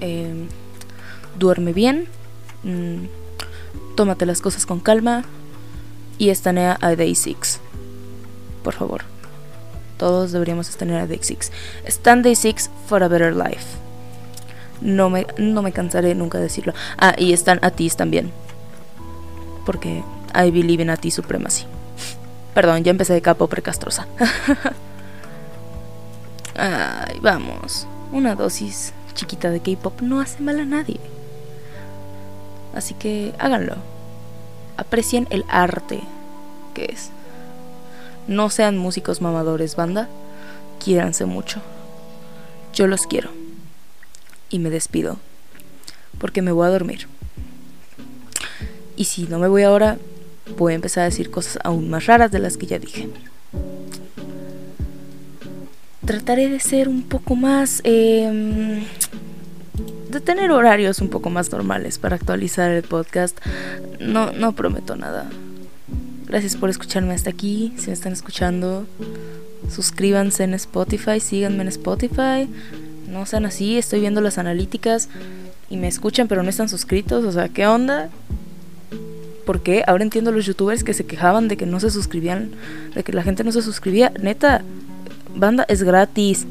em, 0.00 0.48
duerme 1.38 1.72
bien, 1.72 2.06
mm, 2.64 3.06
tómate 3.96 4.26
las 4.26 4.40
cosas 4.40 4.66
con 4.66 4.80
calma 4.80 5.24
y 6.18 6.30
estanea 6.30 6.76
a 6.80 6.94
Day 6.94 7.14
6. 7.14 7.60
Por 8.62 8.74
favor. 8.74 9.02
Todos 9.96 10.30
deberíamos 10.32 10.68
estanear 10.68 11.00
a 11.00 11.06
Day 11.06 11.18
6. 11.20 11.52
Stand 11.86 12.24
Day 12.24 12.36
6 12.36 12.70
for 12.86 13.02
a 13.02 13.08
better 13.08 13.34
life. 13.34 13.64
No 14.80 15.10
me, 15.10 15.26
no 15.38 15.62
me 15.62 15.72
cansaré 15.72 16.14
nunca 16.14 16.38
de 16.38 16.44
decirlo. 16.44 16.72
Ah, 16.98 17.14
y 17.18 17.32
están 17.32 17.58
Atis 17.62 17.96
también. 17.96 18.30
Porque 19.66 20.04
I 20.34 20.50
believe 20.50 20.82
in 20.82 20.90
Atis 20.90 21.14
Supremacy. 21.14 21.64
Perdón, 22.54 22.84
ya 22.84 22.90
empecé 22.90 23.14
de 23.14 23.22
capo 23.22 23.48
precastrosa. 23.48 24.06
Ay, 26.54 27.18
vamos. 27.20 27.86
Una 28.12 28.34
dosis 28.34 28.92
chiquita 29.18 29.50
de 29.50 29.60
K-pop 29.60 30.00
no 30.00 30.20
hace 30.20 30.40
mal 30.40 30.60
a 30.60 30.64
nadie. 30.64 31.00
Así 32.72 32.94
que 32.94 33.34
háganlo. 33.38 33.74
Aprecien 34.76 35.26
el 35.30 35.44
arte 35.48 36.00
que 36.72 36.84
es. 36.84 37.10
No 38.28 38.48
sean 38.48 38.78
músicos 38.78 39.20
mamadores, 39.20 39.74
banda. 39.74 40.08
Quiéranse 40.82 41.24
mucho. 41.24 41.60
Yo 42.72 42.86
los 42.86 43.06
quiero 43.08 43.30
y 44.50 44.60
me 44.60 44.70
despido 44.70 45.18
porque 46.18 46.40
me 46.40 46.52
voy 46.52 46.66
a 46.66 46.70
dormir. 46.70 47.08
Y 48.96 49.06
si 49.06 49.24
no 49.24 49.40
me 49.40 49.48
voy 49.48 49.64
ahora, 49.64 49.98
voy 50.56 50.74
a 50.74 50.76
empezar 50.76 51.02
a 51.02 51.06
decir 51.06 51.30
cosas 51.30 51.58
aún 51.64 51.90
más 51.90 52.06
raras 52.06 52.30
de 52.30 52.38
las 52.38 52.56
que 52.56 52.66
ya 52.66 52.78
dije. 52.78 53.08
Trataré 56.08 56.48
de 56.48 56.58
ser 56.58 56.88
un 56.88 57.02
poco 57.02 57.36
más... 57.36 57.80
Em, 57.84 58.82
de 60.10 60.20
tener 60.20 60.50
horarios 60.50 61.00
un 61.00 61.08
poco 61.08 61.28
más 61.28 61.52
normales 61.52 61.98
para 61.98 62.16
actualizar 62.16 62.70
el 62.70 62.82
podcast. 62.82 63.38
No, 64.00 64.32
no 64.32 64.54
prometo 64.54 64.96
nada. 64.96 65.28
Gracias 66.26 66.56
por 66.56 66.70
escucharme 66.70 67.12
hasta 67.12 67.28
aquí. 67.30 67.74
Si 67.76 67.88
me 67.88 67.92
están 67.92 68.14
escuchando, 68.14 68.86
suscríbanse 69.70 70.44
en 70.44 70.54
Spotify, 70.54 71.20
síganme 71.20 71.62
en 71.62 71.68
Spotify 71.68 72.48
no 73.08 73.26
sean 73.26 73.46
así, 73.46 73.78
estoy 73.78 74.00
viendo 74.00 74.20
las 74.20 74.38
analíticas 74.38 75.08
y 75.70 75.76
me 75.76 75.88
escuchan 75.88 76.28
pero 76.28 76.42
no 76.42 76.50
están 76.50 76.68
suscritos, 76.68 77.24
o 77.24 77.32
sea, 77.32 77.48
¿qué 77.48 77.66
onda? 77.66 78.10
¿Por 79.44 79.62
qué? 79.62 79.82
Ahora 79.86 80.04
entiendo 80.04 80.30
los 80.30 80.44
youtubers 80.44 80.84
que 80.84 80.92
se 80.92 81.06
quejaban 81.06 81.48
de 81.48 81.56
que 81.56 81.64
no 81.64 81.80
se 81.80 81.90
suscribían, 81.90 82.50
de 82.94 83.02
que 83.02 83.12
la 83.12 83.22
gente 83.22 83.44
no 83.44 83.52
se 83.52 83.62
suscribía. 83.62 84.12
Neta, 84.20 84.62
banda, 85.38 85.64
es 85.68 85.82
gratis. 85.82 86.46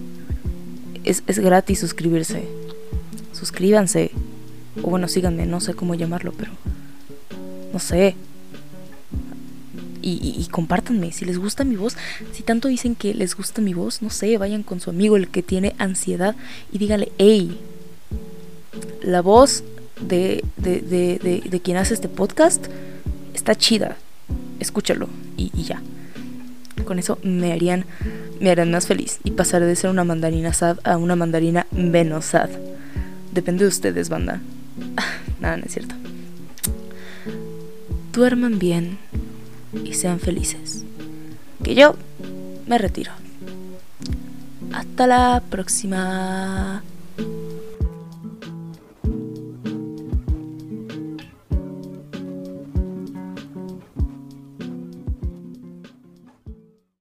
Es, 1.03 1.23
es 1.27 1.39
gratis 1.39 1.79
suscribirse. 1.79 2.47
Suscríbanse. 3.33 4.11
O 4.83 4.89
bueno, 4.89 5.07
síganme, 5.07 5.45
no 5.45 5.59
sé 5.59 5.73
cómo 5.73 5.95
llamarlo, 5.95 6.33
pero... 6.33 6.51
No 7.73 7.79
sé 7.79 8.15
y, 10.15 10.47
compártanme 10.51 11.11
si 11.11 11.25
les 11.25 11.37
gusta 11.37 11.63
mi 11.63 11.75
voz. 11.75 11.97
Si 12.31 12.43
tanto 12.43 12.67
dicen 12.67 12.95
que 12.95 13.13
les 13.13 13.35
gusta 13.35 13.61
mi 13.61 13.73
voz, 13.73 14.01
no 14.01 14.09
sé, 14.09 14.37
vayan 14.37 14.63
con 14.63 14.79
su 14.79 14.89
amigo 14.89 15.15
el 15.15 15.27
que 15.27 15.43
tiene 15.43 15.75
ansiedad 15.77 16.35
y 16.71 16.77
díganle, 16.77 17.11
hey, 17.17 17.59
la 19.01 19.21
voz 19.21 19.63
de, 19.99 20.43
de, 20.57 20.81
de, 20.81 21.41
de, 21.49 21.59
quien 21.59 21.77
hace 21.77 21.93
este 21.93 22.07
podcast 22.07 22.67
está 23.33 23.55
chida, 23.55 23.97
escúchalo 24.59 25.09
y, 25.35 25.51
ya. 25.63 25.81
Con 26.87 26.99
eso 26.99 27.19
me 27.21 27.51
harían, 27.51 27.83
me 28.39 28.49
harían 28.49 28.71
más 28.71 28.87
feliz 28.87 29.19
y 29.25 29.31
pasaré 29.31 29.65
de 29.65 29.75
ser 29.75 29.89
una 29.89 30.05
mandarina 30.05 30.53
sad 30.53 30.77
a 30.85 30.95
una 30.95 31.17
mandarina 31.17 31.67
menos 31.71 32.23
sad. 32.23 32.49
Depende 33.33 33.65
de 33.65 33.67
ustedes, 33.67 34.07
banda. 34.07 34.39
Nada, 35.41 35.57
no 35.57 35.65
es 35.65 35.73
cierto. 35.73 35.95
Duerman 38.13 38.57
bien 38.57 38.99
y 39.83 39.95
sean 39.95 40.21
felices. 40.21 40.85
Que 41.61 41.75
yo 41.75 41.97
me 42.67 42.77
retiro. 42.77 43.11
Hasta 44.71 45.07
la 45.07 45.43
próxima. 45.49 46.83